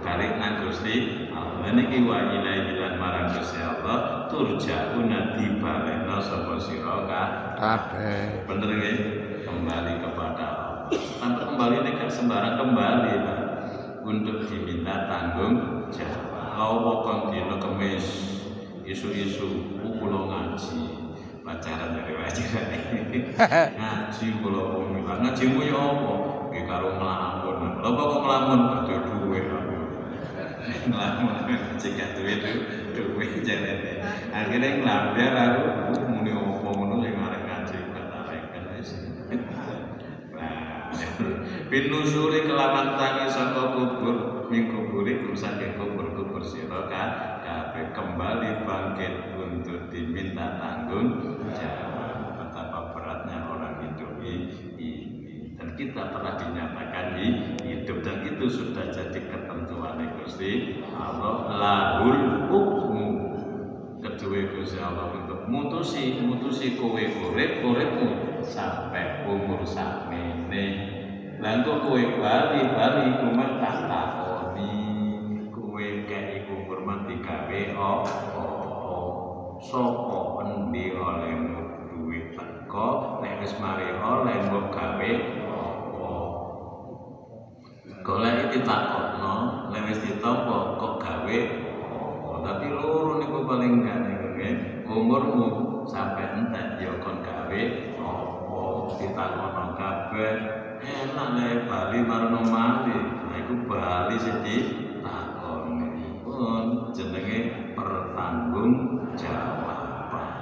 balik 0.00 0.40
nang 0.40 0.64
Gusti 0.64 1.28
Allah. 1.36 1.68
Niki 1.76 2.00
wa 2.08 2.32
ilaihi 2.32 2.80
lan 2.80 2.96
marang 2.96 3.28
Gusti 3.36 3.60
Allah 3.60 4.24
turjauna 4.32 5.36
dibalekno 5.36 6.16
sapa 6.16 6.56
sira 6.56 7.04
kabeh. 7.60 8.48
Bener 8.48 8.72
nggih? 8.72 8.96
Kembali 9.44 9.92
kepada 10.00 10.44
Allah. 10.48 10.76
Tanpa 11.20 11.44
kembali 11.44 11.76
ini 11.84 12.08
sembarang 12.08 12.56
kembali 12.56 13.12
Pak. 13.20 13.40
Untuk 14.00 14.48
diminta 14.48 15.12
tanggung 15.12 15.92
jawab. 15.92 16.56
Lawa 16.56 17.04
kon 17.04 17.20
dina 17.36 17.60
kemis? 17.60 18.04
Isu-isu 18.88 19.76
kula 19.76 20.20
ngaji. 20.24 21.04
Pacaran 21.44 22.00
dari 22.00 22.16
wajiran 22.16 22.64
ngaji 23.80 24.26
kula 24.40 24.64
ngajimu 25.20 25.60
ya 25.66 25.76
apa 25.76 26.14
nggih 26.60 26.68
karo 26.68 26.92
nglamun 27.00 27.80
lha 27.80 27.88
kok 27.88 28.12
nglamun 28.20 28.60
ada 28.84 28.96
duwe 29.08 29.40
nglamun 30.92 31.28
jika 31.80 32.12
duwe 32.12 32.36
duwe 32.92 33.24
jalene 33.40 34.04
akhirnya 34.28 34.84
nglambiar 34.84 35.34
aku 35.40 36.04
muni 36.04 36.36
apa 36.36 36.68
ngono 36.68 37.00
sing 37.00 37.16
arek 37.16 37.42
ngaji 37.48 37.76
katarekan 37.96 38.64
wis. 38.76 38.90
Bin 41.72 41.84
nusuri 41.88 42.44
kelawan 42.44 42.98
tangi 43.00 43.32
saka 43.32 43.72
kubur 43.72 44.44
ming 44.52 44.68
kuburi 44.68 45.24
kum 45.24 45.32
saking 45.32 45.80
kubur 45.80 46.12
kubur 46.12 46.44
sira 46.44 46.92
kabeh 46.92 47.88
kembali 47.96 48.68
bangkit 48.68 49.32
untuk 49.40 49.88
diminta 49.88 50.60
tanggung 50.60 51.40
jawab 51.56 52.36
betapa 52.36 52.92
beratnya 52.92 53.48
orang 53.48 53.74
hidup 53.86 54.12
ini 54.20 54.60
dan 55.60 55.69
kita 55.80 56.12
telah 56.12 56.36
dinyatakan 56.36 57.16
hidup. 57.64 58.04
Dan 58.04 58.28
itu 58.28 58.44
sudah 58.52 58.92
jadi 58.92 59.16
ketentuan 59.16 59.96
Gusti 60.20 60.84
Allah. 60.92 61.56
Lahul 61.56 62.20
hukmu. 62.52 63.08
Kedua 64.04 64.40
Gusti 64.52 64.76
Allah 64.76 65.12
untuk 65.12 65.48
mutusi 65.48 66.20
mutusi 66.20 66.76
kowe 66.76 67.00
urip 67.00 67.64
uripmu 67.64 68.40
sampai 68.44 69.24
umur 69.24 69.64
sakmene. 69.64 70.66
Lan 71.40 71.64
kok 71.64 71.88
kowe 71.88 72.00
bali 72.20 72.60
bali 72.76 73.04
kumat 73.24 73.50
tak 73.64 73.76
takoni. 73.88 74.76
Kowe 75.48 75.86
kei 76.04 76.44
umur 76.44 76.84
digawe 77.08 77.60
apa 77.76 78.44
sapa 79.60 80.20
endi 80.44 80.84
oleh 80.96 81.32
duit 81.92 82.36
teko? 82.36 83.20
Nek 83.20 83.44
wis 83.44 83.52
mari 83.60 83.88
oleh 84.00 84.36
mbok 84.48 84.72
gawe 84.72 85.39
iki 88.18 88.66
takokno 88.66 89.34
nek 89.70 89.86
wis 89.86 90.02
ditampa 90.02 90.74
kok 90.74 90.98
gawe 90.98 91.38
tapi 92.40 92.66
loro 92.72 93.20
niku 93.22 93.46
paling 93.46 93.84
gak 93.84 93.98
niku 94.02 94.26
nggih. 94.34 94.54
Umurmu 94.90 95.48
sampai 95.86 96.34
entek 96.34 96.82
ya 96.82 96.98
kon 96.98 97.22
gawe 97.22 97.62
apa? 97.94 98.62
Ditakono 98.98 99.64
kabeh. 99.78 100.34
Enak 100.82 101.28
nek 101.38 101.70
bali 101.70 101.98
marno 102.02 102.40
mali. 102.42 102.98
Nah 102.98 103.36
iku 103.38 103.54
bali 103.70 104.16
sing 104.18 104.36
ditakoni 104.42 106.18
pun 106.26 106.90
jenenge 106.90 107.70
pertanggung 107.78 108.72
jawab 109.14 109.80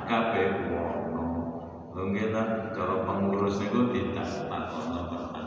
kabeh 0.09 0.49
wono. 0.73 1.27
Lho 1.93 2.03
nggih 2.09 2.33
ta 2.33 2.73
cara 2.73 3.05
pengurus 3.05 3.61
niku 3.61 3.93
tidak 3.93 4.49
takono 4.49 5.13
jawaban 5.13 5.38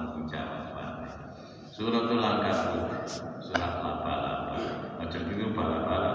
Suratul 1.81 2.21
Ankabut, 2.21 3.09
surat 3.41 3.81
laba-laba. 3.81 4.53
Ojo 5.01 5.17
itu 5.17 5.49
bala-bala. 5.49 6.11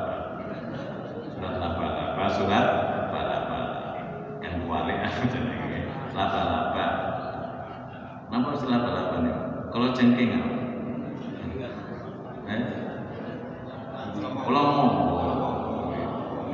Surat 1.27 1.55
laba-laba, 1.59 2.25
surat 2.31 2.67
laba-laba. 2.87 3.61
Dan 4.39 4.63
kuali 4.63 4.95
Laba-laba 6.15 6.87
Kenapa 8.31 8.47
harus 8.47 8.63
laba-laba 8.63 9.17
nih? 9.27 9.37
Kalau 9.75 9.89
jengking 9.91 10.39
apa? 10.39 10.51
Eh? 12.47 12.63
Kalau 14.23 14.63
mau, 14.71 14.91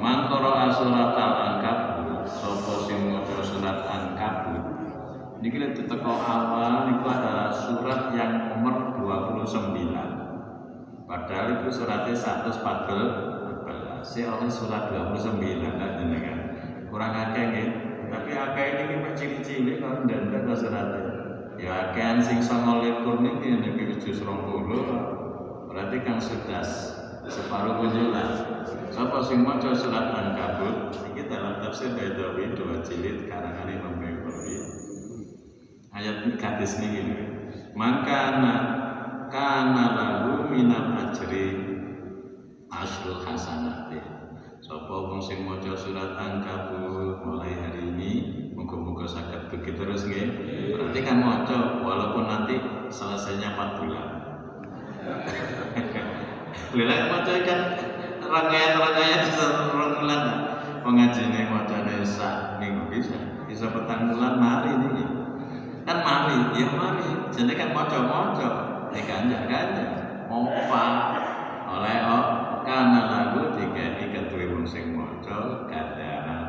mangkoro 0.00 0.56
asurata 0.56 1.21
Niki 5.42 5.58
lek 5.58 5.74
teko 5.74 6.22
awal 6.22 6.86
niku 6.86 7.10
adalah 7.10 7.50
surat 7.50 8.14
yang 8.14 8.54
nomor 8.54 8.94
29. 8.94 9.74
Padahal 11.02 11.58
itu 11.58 11.82
suratnya 11.82 12.14
114 12.14 14.06
si 14.06 14.22
oleh 14.22 14.46
surat 14.46 14.94
29 14.94 15.34
kan 15.66 15.98
jenengan. 15.98 16.38
Kurang 16.86 17.10
akeh 17.10 17.42
nggih. 17.42 17.68
Tapi 18.06 18.30
akeh 18.38 18.66
ini 18.70 18.82
ki 18.86 18.96
mek 19.02 19.14
cilik-cilik 19.18 19.76
kok 19.82 20.06
ndak 20.06 20.30
ndak 20.30 20.54
suratnya. 20.54 21.02
Ya 21.58 21.90
akehan 21.90 22.22
sing 22.22 22.38
29 22.38 23.02
niki 23.18 23.50
niki 23.66 23.98
jus 23.98 24.22
20. 24.22 25.66
Berarti 25.66 25.96
kan 26.06 26.22
sudah 26.22 26.62
separuh 27.26 27.82
bujulan. 27.82 28.62
Sapa 28.94 29.18
sing 29.26 29.42
maca 29.42 29.74
surat 29.74 30.06
Ankabut 30.06 30.94
iki 31.10 31.26
dalam 31.26 31.58
tafsir 31.58 31.90
Baidawi 31.98 32.54
dua 32.54 32.78
jilid 32.86 33.26
karangan 33.26 33.66
Imam. 33.66 34.01
Ayat 36.02 36.26
ini 36.26 36.34
hadis 36.34 36.82
niki. 36.82 37.14
Maka 37.78 38.42
kana 39.30 39.84
lahu 39.94 40.50
minal 40.50 40.98
ajri 40.98 41.78
asrul 42.74 43.22
hasanati. 43.22 44.02
Sapa 44.66 44.90
wong 44.90 45.22
sing 45.22 45.46
maca 45.46 45.78
surat 45.78 46.18
Ankabut 46.18 47.22
mulai 47.22 47.54
hari 47.54 47.86
ini 47.94 48.10
muga-muga 48.58 49.06
saged 49.06 49.54
begitu 49.54 49.86
terus 49.86 50.02
nggih. 50.02 50.26
Berarti 50.74 51.06
kan 51.06 51.22
maca 51.22 51.86
walaupun 51.86 52.26
nanti 52.26 52.58
selesainya 52.90 53.54
4 53.54 53.78
bulan. 53.78 54.06
Lha 56.82 56.98
maca 57.14 57.32
kan 57.46 57.60
rangkaian-rangkaian 58.26 59.22
rong 59.70 59.94
bulan. 60.02 60.22
Pengajine 60.82 61.46
macane 61.46 62.02
sak 62.02 62.58
minggu 62.58 62.90
bisa. 62.90 63.14
Bisa 63.46 63.70
petang 63.70 64.10
bulan 64.10 64.34
mari 64.42 64.74
niki. 64.82 65.21
Kan 65.82 65.98
mari, 66.06 66.38
ya 66.54 66.68
mari. 66.78 67.10
Jadi 67.34 67.52
kan 67.58 67.70
maca-maca, 67.74 68.48
diganjak-ganjak. 68.94 69.90
Opa 70.32 70.86
oleh 71.62 71.98
oh 72.08 72.24
karena 72.66 73.00
lagu 73.10 73.52
tiga 73.54 73.94
kedue 74.00 74.48
wong 74.48 74.64
sing 74.66 74.96
maca 74.96 75.68
ganjaran. 75.68 76.46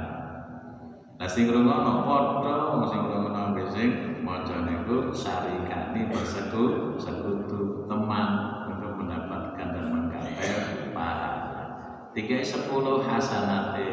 Lah 1.19 1.29
sing 1.29 1.51
ngrungokno 1.51 2.05
padha 2.07 2.55
wong 2.73 2.83
sing 2.89 2.99
ngrungokno 3.03 3.39
ambek 3.51 3.67
sing 3.69 3.89
maca 4.23 4.55
niku 4.63 5.11
sarikani 5.11 6.09
berseku 6.09 6.95
sekutu 6.97 7.85
teman 7.89 8.61
untuk 8.71 8.91
mendapatkan 8.95 9.67
dan 9.73 9.85
menggapai 9.91 10.49
pahala. 10.95 11.65
Tiga 12.13 12.39
sepuluh 12.45 13.03
hasanate 13.03 13.89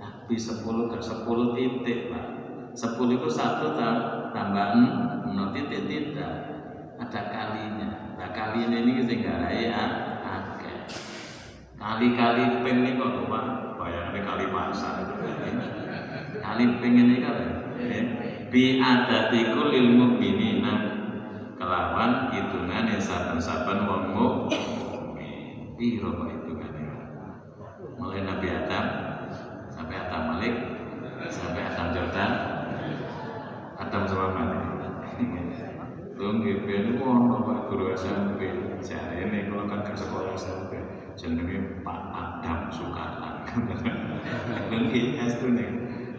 tapi 0.00 0.34
sepuluh 0.40 0.88
ke 0.88 0.98
sepuluh 1.04 1.52
titik 1.52 2.08
pak. 2.08 2.39
Sepuluh 2.74 3.18
itu 3.18 3.28
satu 3.28 3.74
tambah 3.76 4.66
enam 5.26 5.50
titik 5.52 5.90
tidak. 5.90 6.32
Ada 7.00 7.20
kalinya. 7.32 7.88
Nah 8.20 8.28
kali 8.36 8.68
ini 8.68 9.00
sing 9.04 9.24
garai 9.24 9.72
akeh. 10.20 10.78
Kali-kali 11.80 12.60
ping 12.60 12.84
ini 12.84 13.00
kok 13.00 13.24
pak 13.24 13.44
bayangnya 13.80 14.20
kali 14.20 14.44
pasar 14.52 15.00
itu 15.00 15.14
kali 16.44 16.64
ping 16.84 16.94
ini 17.00 17.24
kan 17.24 17.36
bi 18.52 18.76
adatiku 18.78 19.72
lil 19.72 19.88
mukminina. 19.96 20.74
Kelawan 21.56 22.32
hitungan 22.32 22.88
yang 22.88 23.00
saben-saben 23.00 23.84
wong 23.88 24.04
mukmin. 24.12 24.64
Piro 25.80 26.12
kok 26.12 26.28
hitungannya 26.28 26.92
mulai 27.96 28.20
Nabi 28.24 28.48
Adam 28.48 28.84
sampai 29.72 29.96
Adam 29.96 30.22
Malik 30.36 30.54
sampai 31.32 31.64
Adam 31.68 31.86
Jordan 31.96 32.32
Adam 33.80 34.02
Sulaiman 34.04 34.48
Tunggu 36.20 36.52
ben 36.68 37.00
ono 37.00 37.36
Pak 37.44 37.59
Guru 37.70 37.94
SMP 37.94 38.50
jare 38.82 39.22
ini 39.22 39.46
kalau 39.46 39.70
kan 39.70 39.86
ke 39.86 39.94
sekolah 39.94 40.34
SMP 40.34 40.82
jenenge 41.14 41.86
Pak 41.86 42.00
Adam 42.10 42.66
Sukarlan. 42.66 43.46
Nggih 44.74 45.22
estu 45.22 45.54
nih 45.54 45.70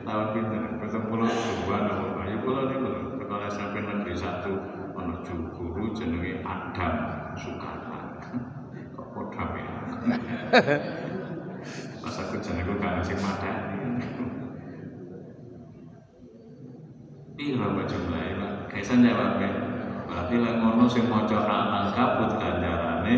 tahun 0.08 0.28
pinten 0.32 0.80
petang 0.80 1.12
puluh 1.12 1.28
dua 1.68 1.78
nopo 1.92 2.16
Pak 2.16 2.26
ya 2.32 2.38
kula 2.40 2.72
niku 2.72 3.20
sekolah 3.20 3.52
SMP 3.52 3.84
negeri 3.84 4.16
satu 4.16 4.54
ono 4.96 5.20
guru 5.28 5.92
jenenge 5.92 6.40
Adam 6.48 6.94
Sukarlan. 7.36 8.06
Kok 8.96 9.08
padha 9.12 9.44
ya? 9.60 9.76
Pas 12.02 12.16
aku 12.16 12.40
jenengku 12.40 12.80
gak 12.80 13.04
sing 13.04 13.20
madani 13.20 14.02
Piro 17.36 17.68
Pak 17.76 17.86
jumlahe 17.92 18.40
Pak? 18.40 18.52
Kaisan 18.72 19.04
jawabnya 19.04 19.71
Berarti 20.12 20.44
lek 20.44 20.60
ngono 20.60 20.92
sing 20.92 21.08
maca 21.08 21.40
al-ankabut 21.40 22.36
ganjarane 22.36 23.16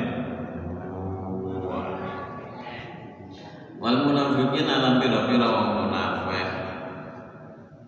wah. 1.66 1.90
Wal 3.82 3.98
munafiqin 4.06 4.70
alam 4.70 5.02
pira-pira 5.02 5.48
wong 5.50 5.70
munafik. 5.90 6.48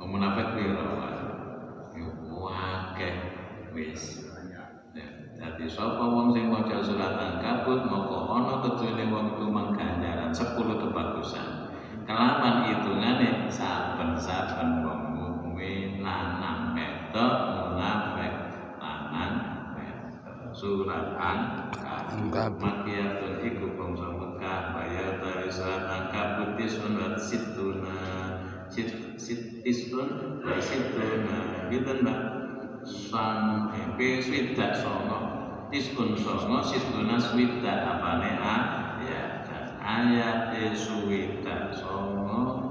Wong 0.02 0.10
munafik 0.10 0.58
pira? 0.58 0.90
Yo 1.94 2.10
akeh 2.50 3.14
wis. 3.78 4.26
Jadi 5.38 5.66
sapa 5.70 6.02
wong 6.02 6.34
sing 6.34 6.50
maca 6.50 6.82
surat 6.82 7.14
Ankabut 7.14 7.86
moko 7.86 8.34
ana 8.34 8.58
kecuali 8.66 9.06
wong 9.06 9.38
iku 9.38 9.46
mangganjaran 9.54 10.34
10 10.34 10.82
kebagusan. 10.82 11.48
Kelaman 12.10 12.74
hitungane 12.74 13.54
saben-saben 13.54 14.82
wong 14.82 15.02
mukmin 15.14 16.02
lanang 16.02 16.74
wedok 16.74 17.34
munafik. 17.54 18.15
Surat 20.56 21.20
Ankabut 21.20 22.64
Makiyatun 22.64 23.44
iku 23.44 23.76
bangsa 23.76 24.08
Mekah 24.08 24.72
bayar 24.72 25.20
dari 25.20 25.52
surat 25.52 25.84
Ankabut 25.84 26.56
tisun 26.56 26.96
wa 26.96 27.20
situna 27.20 28.00
sit 28.72 29.20
sit 29.20 29.60
tisun 29.68 30.40
wa 30.40 30.56
situna 30.64 31.68
gitu 31.68 31.92
mbak. 32.00 32.20
Sang 32.88 33.68
epe 33.76 34.24
swidak 34.24 34.80
songo 34.80 35.20
tiskun 35.76 36.16
songo 36.16 36.64
situna 36.64 37.20
swidak 37.20 37.84
apane 37.84 38.40
ayat 38.40 39.52
ayat 39.84 40.72
swidak 40.72 41.76
songo 41.76 42.64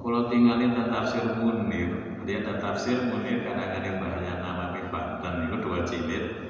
kalau 0.00 0.32
tinggalin 0.32 0.72
tafsir 0.88 1.36
munir. 1.36 2.16
Dia 2.24 2.40
ada 2.48 2.64
tafsir 2.64 2.96
munir 3.12 3.44
kadang-kadang 3.44 4.00
bahaya 4.00 4.40
nama 4.40 4.72
Banten 4.86 5.50
itu 5.50 5.56
dua 5.60 5.82
jilid 5.82 6.45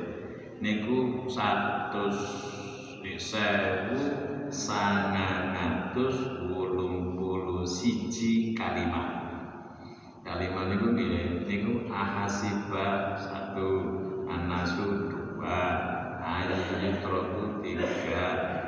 niku 0.61 1.29
satu 1.29 2.09
sewu 3.17 3.97
sangang 4.49 5.57
atus 5.57 6.43
wolung 6.49 7.17
puluh 7.17 7.65
siji 7.65 8.57
kalimat 8.57 9.25
kalimat 10.25 10.73
niku 10.73 10.87
nggih 10.97 11.45
niku 11.49 11.73
ahasiba 11.89 13.17
satu 13.21 13.69
anasu 14.27 15.13
dua 15.13 15.61
ayat 16.21 16.83
yutroku 16.83 17.63
tiga 17.63 18.25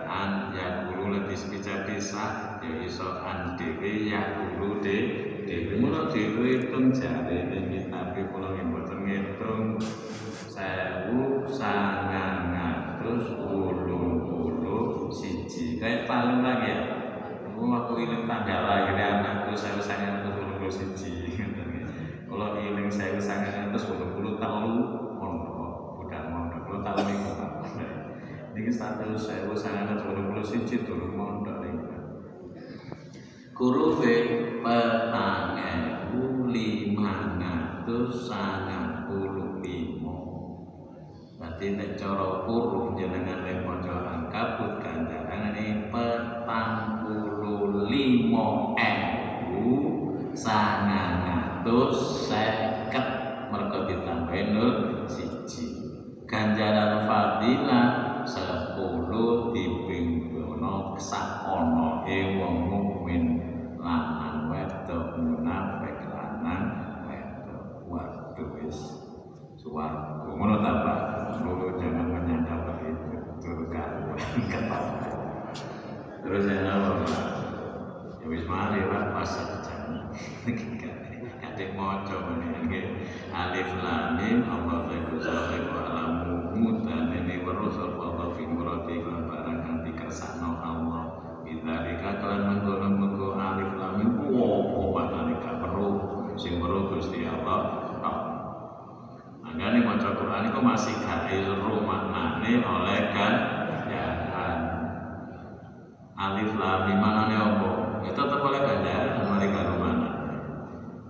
an 0.09 0.55
yakulu 0.57 1.13
letis 1.13 1.51
bisa 1.51 1.85
ya 1.89 2.73
iso 2.85 3.21
an 3.25 3.59
dewe 3.59 4.09
yakulu 4.09 4.81
de 4.81 4.97
dewe 5.45 5.83
mula 5.83 6.09
dewe 6.13 6.63
hitung 6.63 6.95
jari 6.95 7.49
ini 7.53 7.91
tapi 7.91 8.23
kalau 8.33 8.55
yang 8.57 8.69
sewu 11.09 11.49
sangang 11.49 12.53
atus 12.53 13.41
wolung 13.41 14.29
puluh 14.29 15.09
siji 15.09 15.81
kayak 15.81 16.05
paling 16.05 16.45
lagi 16.45 16.69
ya 16.69 16.79
aku 17.49 17.65
aku 17.65 17.93
iling 18.05 18.29
tanggal 18.29 18.69
lahirnya 18.69 19.25
anakku 19.25 19.57
sewu 19.57 19.81
sangang 19.81 20.21
atus 20.21 20.37
wolung 20.37 20.61
puluh 20.61 20.69
siji 20.69 21.33
kalau 22.29 22.61
iling 22.61 22.93
sewu 22.93 23.17
sangang 23.17 23.73
atus 23.73 23.89
wolung 23.89 24.13
puluh 24.13 24.37
telu 24.37 24.77
mondok 25.17 25.97
budak 25.97 26.29
mondok 26.29 26.61
kalau 26.69 26.81
tahu 26.85 26.99
nih 27.09 27.17
kok 27.25 27.39
ini 28.53 28.69
satu 28.69 29.17
sewu 29.17 29.57
sangang 29.57 29.97
atus 29.97 30.05
wolung 30.05 30.29
puluh 30.29 30.45
siji 30.45 30.85
turun 30.85 31.17
mondok 31.17 31.57
nih 31.65 31.73
kurufe 33.57 34.15
petang 34.61 35.57
ewu 35.57 36.53
lima 36.53 37.41
ngatus 37.41 38.29
sangang 38.29 38.98
Nanti 41.49 41.81
nek 41.81 41.97
coro 41.97 42.45
huruf 42.45 43.01
jenengan 43.01 43.41
lek 43.41 43.65
maca 43.65 44.05
angkabut 44.05 44.85
ini 44.85 45.89
petang 45.89 47.09
puluh 47.09 47.89
limo 47.89 48.77
ewu 48.77 49.73
sangang 50.37 51.25
atus 51.25 52.29
seket. 52.29 53.09
Mereka 53.49 53.89
ditambahin 53.89 54.47
nol 54.61 54.73
siji. 55.09 55.73
Ganjaran 56.29 57.09
fadilah 57.09 57.89
sepuluh 58.29 59.49
dipinggono 59.57 61.01
sakono 61.01 62.05
e 62.05 62.37
wong 62.37 62.57
mukmin. 62.69 63.25
Lanan 63.81 64.53
wedo 64.53 65.17
munafik 65.17 66.13
lanang 66.13 66.65
wedo 67.09 67.89
waduh 67.89 68.69
is 68.69 69.01
suwarga 69.57 70.29
ngono 70.29 70.61
ta 70.61 70.73
mulutnya 71.49 71.89
namanya 71.97 72.37
dalam 72.45 72.77
itu 72.85 73.49
kegangguan 73.49 74.21
kepala 74.53 74.93
terus 76.21 76.45
saya 76.45 76.61
nama 76.61 77.09
ya 78.21 78.27
wis 78.29 78.45
mari 78.45 78.85
lah 78.85 79.17
pas 79.17 79.33
jam 79.65 80.13
kate 81.41 81.65
maca 81.73 82.17
ngene 82.37 83.09
alif 83.33 83.71
lam 83.81 84.21
mim 84.21 84.45
Allah 84.45 84.79
fi 84.93 84.97
kuzahir 85.09 85.65
wa 85.73 85.81
alamu 85.89 86.53
mutan 86.53 87.17
ini 87.17 87.41
warus 87.41 87.81
Allah 87.81 88.37
fi 88.37 88.45
murati 88.45 89.01
lan 89.01 89.25
barang 89.33 89.59
kang 89.65 89.79
dikersakno 89.89 90.53
Allah 90.61 91.29
bidzalika 91.49 92.21
kelan 92.21 92.43
mengkono-mengko 92.45 93.29
alif 93.41 93.71
lamim, 93.81 94.21
wow, 94.29 94.69
opo 94.69 94.81
maknane 94.93 95.35
perlu 95.41 95.89
sing 96.37 96.61
perlu 96.61 96.93
Gusti 96.93 97.25
Allah. 97.25 97.88
Jenengane 99.59 99.91
maca 99.91 100.15
Quran 100.15 100.55
kok 100.55 100.63
masih 100.63 100.95
gak 101.03 101.35
ilmu 101.35 101.83
maknane 101.83 102.63
oleh 102.63 103.11
kan 103.11 103.35
ganjaran. 103.67 104.59
Alif 106.15 106.55
lam 106.55 106.87
di 106.87 106.95
mana 106.95 107.27
nih 107.27 107.43
opo? 107.43 107.71
Ya 108.07 108.15
tetap 108.15 108.39
oleh 108.39 108.63
ganjaran 108.63 109.27
mari 109.27 109.51
karo 109.51 109.75
mana. 109.83 110.11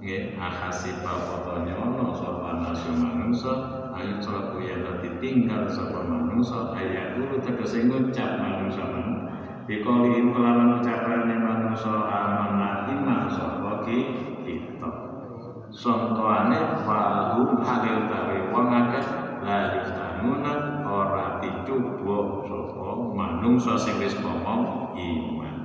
Nggih, 0.01 0.41
ahasiba 0.41 1.29
fotonya 1.29 1.77
ono 1.77 2.17
sapa 2.17 2.51
nasu 2.65 2.89
manusia. 2.97 3.53
Ayo 3.93 4.17
selaku 4.17 4.65
ya 4.65 4.81
tadi 4.81 5.21
tinggal 5.21 5.69
sapa 5.69 6.09
manusia. 6.09 6.73
ayat 6.73 7.21
dulu 7.21 7.45
tegese 7.45 7.85
ngucap 7.85 8.41
manusia, 8.41 8.89
di 9.69 9.77
dikoliin 9.77 10.33
kelawan 10.33 10.81
ucapan 10.81 11.37
manungsa 11.37 11.93
amanat 12.01 12.97
iman 12.97 13.29
sapa 13.29 13.85
ki 13.85 13.99
Sontoane 15.79 16.83
wahum 16.83 17.63
halil 17.63 18.11
tawi 18.11 18.51
wong 18.51 18.67
akeh 18.67 19.07
la 19.47 19.79
yuftanuna 19.79 20.83
ora 20.83 21.39
dicoba 21.39 22.43
sapa 22.51 22.91
manungsa 23.15 23.79
sing 23.79 24.03
wis 24.03 24.19
ngomong 24.19 24.91
iman. 24.99 25.57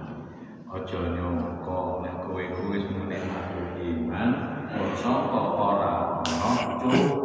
Aja 0.69 1.17
nyangka 1.17 2.05
nek 2.05 2.29
kowe 2.29 2.45
wis 2.45 2.85
muni 2.93 3.17
aku 3.25 3.61
iman 3.81 4.29
kok 4.69 4.93
sangka 5.01 5.41
ora 5.57 6.21
ana 6.21 6.77
coba 6.77 7.17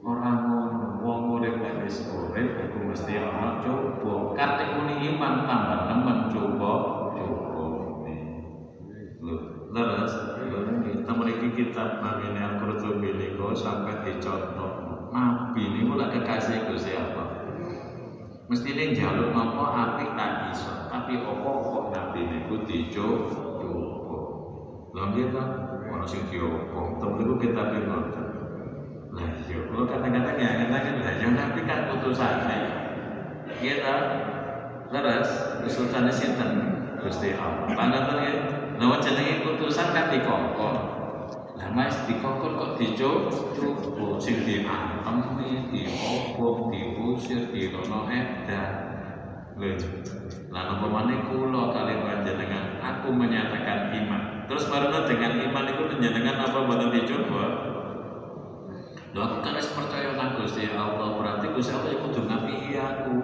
ora 0.00 0.30
ngono 0.48 0.96
wong 1.04 1.20
urip 1.36 1.60
nek 1.60 1.84
wis 1.84 2.08
urip 2.08 2.56
iku 2.56 2.88
mesti 2.88 3.20
ana 3.20 3.60
kate 4.32 4.64
muni 4.80 5.12
iman 5.12 5.44
tambah 5.44 5.80
nemen 5.92 6.18
coba 6.32 6.72
coba 7.20 7.64
lho 9.20 9.34
leres 9.72 10.12
kita 11.02 11.18
memiliki 11.18 11.48
kitab 11.58 11.98
Nabi 11.98 12.30
Al-Qurtubi 12.30 13.10
sampai 13.58 14.06
dicontoh. 14.06 14.70
Nabi 15.10 15.62
niku 15.74 15.98
lak 15.98 16.14
kekasih 16.14 16.70
Gusti 16.70 16.94
mesti 18.46 18.70
ini 18.70 18.94
jaluk 18.94 19.34
nopo 19.34 19.64
apik 19.66 20.14
tak 20.14 20.54
iso 20.54 20.86
tapi 20.86 21.18
opo 21.18 21.50
kok 21.58 21.84
Nabi 21.90 22.20
niku 22.22 22.62
dicoba. 22.62 23.34
Lha 24.94 25.02
nggih 25.10 25.34
ta? 25.34 25.44
Ono 25.90 26.06
sing 26.06 26.22
diopo 26.30 27.02
temen 27.02 27.18
niku 27.18 27.34
kita 27.50 27.62
ngoten. 27.82 28.26
Lah 29.12 29.28
iya 29.42 29.58
kalau 29.66 29.84
kadang-kadang 29.90 30.38
ya 30.38 30.50
kadang 30.70 31.02
lah 31.02 31.14
ya 31.18 31.28
Nabi 31.34 31.60
kan 31.66 31.80
utusannya 31.98 32.58
iya 33.58 33.74
ta? 33.82 33.96
Leres 34.94 35.30
utusannya 35.66 36.14
sinten? 36.14 36.50
Gusti 37.02 37.34
Allah. 37.34 37.74
Pangaten 37.74 38.18
ya 38.22 38.32
Nah, 38.82 38.98
jenenge 38.98 39.46
putusan 39.46 39.94
kan 39.94 40.10
dikongkon. 40.10 40.74
Lah 41.62 41.70
mas 41.70 41.94
dikongkon 42.10 42.58
kok 42.58 42.74
dicoba 42.74 43.30
sing 44.18 44.42
diantem 44.42 45.38
diobong, 45.70 46.74
diusir, 46.74 47.54
dirono 47.54 48.10
edan. 48.10 48.70
Lho, 49.54 49.78
lah 50.50 50.62
napa 50.74 50.86
maneh 50.90 51.22
kula 51.30 51.70
kali 51.70 52.02
panjenengan 52.02 52.82
aku 52.82 53.14
menyatakan 53.14 53.94
iman. 53.94 54.42
Terus 54.50 54.66
barulah 54.66 55.06
dengan 55.06 55.38
iman 55.38 55.70
itu 55.70 55.82
panjenengan 55.86 56.36
apa 56.50 56.58
boten 56.66 56.90
dicoba? 56.90 57.44
Lho 59.14 59.20
aku 59.22 59.36
kan 59.46 59.54
wis 59.54 59.70
percaya 59.70 60.18
nang 60.18 60.42
Gusti 60.42 60.66
Allah, 60.66 61.14
berarti 61.14 61.46
Gusti 61.54 61.70
Allah 61.78 61.94
iku 61.94 62.10
kudu 62.10 62.26
ngapiki 62.26 62.74
aku. 62.74 63.14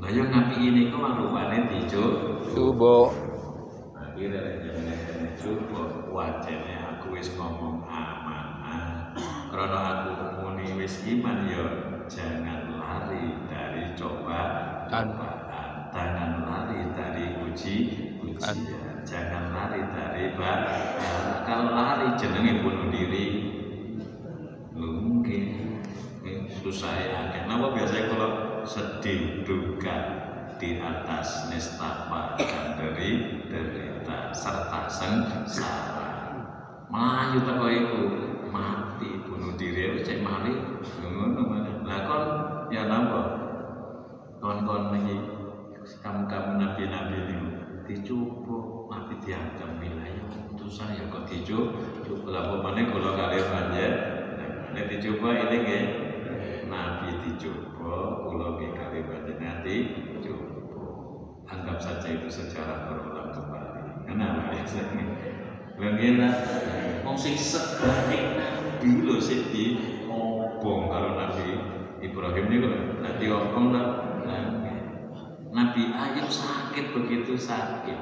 Lah 0.00 0.08
yo 0.08 0.24
ngapiki 0.24 0.72
niku 0.72 0.96
rupane 0.96 1.68
dicoba. 1.68 2.32
Coba. 2.48 2.96
akhirnya 4.14 4.62
jangan 4.62 4.98
kena 5.10 5.30
coba 5.42 5.82
wajahnya 6.14 6.73
aku 7.14 7.22
wis 7.22 7.30
ngomong 7.38 7.86
amanah. 7.86 9.14
Karena 9.46 10.02
aku 10.02 10.42
muni 10.42 10.66
wis 10.82 10.98
iman 11.06 11.46
ya 11.46 11.62
jangan 12.10 12.74
lari 12.74 13.38
dari 13.46 13.94
coba 13.94 14.42
cobaan 14.90 15.94
jangan 15.94 16.42
lari 16.42 16.90
dari 16.90 17.38
uji 17.38 17.76
ujian 18.18 18.98
jangan 19.06 19.54
lari 19.54 19.86
dari 19.94 20.34
bahaya 20.34 21.46
kalau 21.46 21.70
lari 21.70 22.18
jenenge 22.18 22.66
bunuh 22.66 22.90
diri. 22.90 23.26
Mungkin. 24.74 25.70
Susah 26.66 26.98
ya 26.98 27.30
kenapa 27.30 27.78
biasanya 27.78 28.10
kalau 28.10 28.30
sedih 28.66 29.46
duka 29.46 29.96
di 30.58 30.82
atas 30.82 31.46
nestapa 31.46 32.34
dan 32.42 32.74
dari 32.74 33.38
derita 33.46 34.34
serta 34.34 34.90
sengsara 34.90 36.03
melayu 36.94 37.38
teko 37.42 37.66
iku? 37.66 38.00
Mati 38.54 39.26
bunuh 39.26 39.58
diri 39.58 39.98
wis 39.98 40.06
cek 40.06 40.22
mari. 40.22 40.54
Ngono 41.02 41.42
mana 41.42 41.82
lah 41.82 42.00
kon 42.06 42.24
ya 42.70 42.86
napa? 42.86 43.20
Kon-kon 44.38 44.94
iki 45.02 45.16
kamu-kamu 46.00 46.62
nabi-nabi 46.62 47.16
niku 47.26 47.48
dicoba 47.90 48.56
nabi 48.94 49.14
diancam 49.26 49.82
wilayah. 49.82 50.22
Utusan 50.54 50.94
ya 50.94 51.10
kok 51.10 51.26
dicoba 51.26 51.82
coba 52.06 52.28
lah 52.30 52.42
pemane 52.54 52.82
kula 52.94 53.10
kali 53.18 53.38
panjen 53.42 53.92
nek 54.70 54.86
dicoba 54.86 55.28
ini 55.50 55.56
nggih. 55.66 55.84
Nabi 56.70 57.08
dicoba 57.26 58.22
kula 58.30 58.46
nggih 58.54 58.70
kali 58.70 58.98
panjenengan 59.02 59.66
dicoba 59.66 60.46
anggap 61.50 61.78
saja 61.82 62.06
itu 62.06 62.30
sejarah 62.30 62.86
berulang 62.86 63.34
kembali. 63.34 64.06
Kenapa? 64.06 64.54
ya 64.54 64.62
Bagaimana 65.74 66.30
wong 67.02 67.18
sing 67.18 67.34
sebaik 67.34 68.38
nabi 68.38 69.02
lho 69.02 69.18
sing 69.18 69.50
diobong 69.50 70.86
karo 70.86 71.18
Nabi 71.18 71.58
Ibrahim 71.98 72.46
niku 72.46 72.66
lho 72.70 72.78
nek 73.02 73.14
diobong 73.18 73.74
lah. 73.74 73.86
Nabi 75.54 75.82
Ayub 75.94 76.30
sakit 76.30 76.94
begitu 76.94 77.38
sakit. 77.38 77.98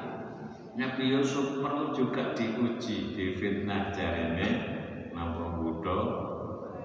Nabi 0.73 1.17
Yusuf 1.17 1.61
perlu 1.61 1.93
juga 1.93 2.33
diuji 2.33 3.13
difitnah 3.13 3.93
jarene. 3.93 4.49
Napa 5.13 5.61
Buddha 5.61 5.97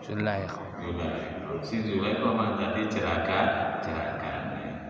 Zulaikha. 0.04 0.64
Zulaikha. 0.76 1.52
Si 1.64 1.84
Zulaikha 1.84 2.28
mah 2.32 2.60
tadi 2.60 2.84
jerakan 2.88 3.80
jerakan 3.80 4.40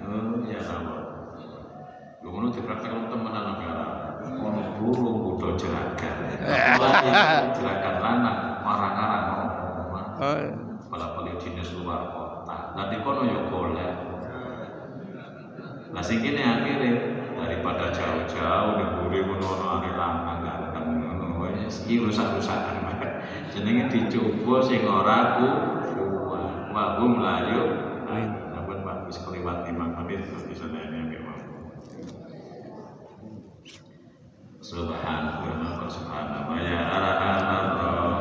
oh 0.08 0.42
ya 0.46 0.58
sama 0.62 0.94
Lu 2.22 2.34
ngono 2.34 2.50
dipraktek 2.50 2.90
temenan 2.90 3.44
negara. 3.54 3.87
Burung 4.78 5.16
budo 5.24 5.58
jeragan. 5.58 6.16
Lagi 6.78 7.08
jeragan 7.56 7.96
lanang 7.98 8.38
marang-marang. 8.62 9.48
Oh, 10.18 10.38
Kepala 10.88 11.06
pali 11.14 11.32
jenis 11.38 11.78
luar 11.78 12.10
kota. 12.10 12.74
Di 12.90 12.96
kono 13.04 13.22
ya 13.26 13.40
golek. 13.52 13.92
Lah 15.88 16.02
sing 16.04 16.20
kene 16.20 16.42
akhire 16.44 16.90
daripada 17.38 17.88
jauh-jauh 17.94 18.70
ning 18.76 18.90
buri 18.98 19.18
ngono 19.24 19.46
ono 19.46 19.66
ane 19.80 19.90
lanang 19.96 20.38
ganteng 20.44 20.86
ngono 21.00 21.48
wis 21.48 21.84
iki 21.86 22.02
rusak-rusakan. 22.04 22.76
Jenenge 23.52 23.88
dicoba 23.88 24.64
sing 24.64 24.84
ora 24.84 25.38
kuat. 25.40 26.44
Wa 26.72 26.84
hum 27.00 27.20
la 27.24 27.34
yu. 27.50 27.62
Sampun 28.52 28.84
Pak 28.84 29.08
wis 29.08 29.18
keliwat 29.22 29.64
5 29.64 29.74
menit 29.76 30.28
bisa 30.48 30.66
nanya 30.68 30.98
nggih 31.08 31.20
mau. 31.24 31.40
Subhanallah 34.68 35.88
subhanallah 35.88 36.60
ya 36.60 36.76
arhamar 36.92 37.64
rahimin 37.72 38.17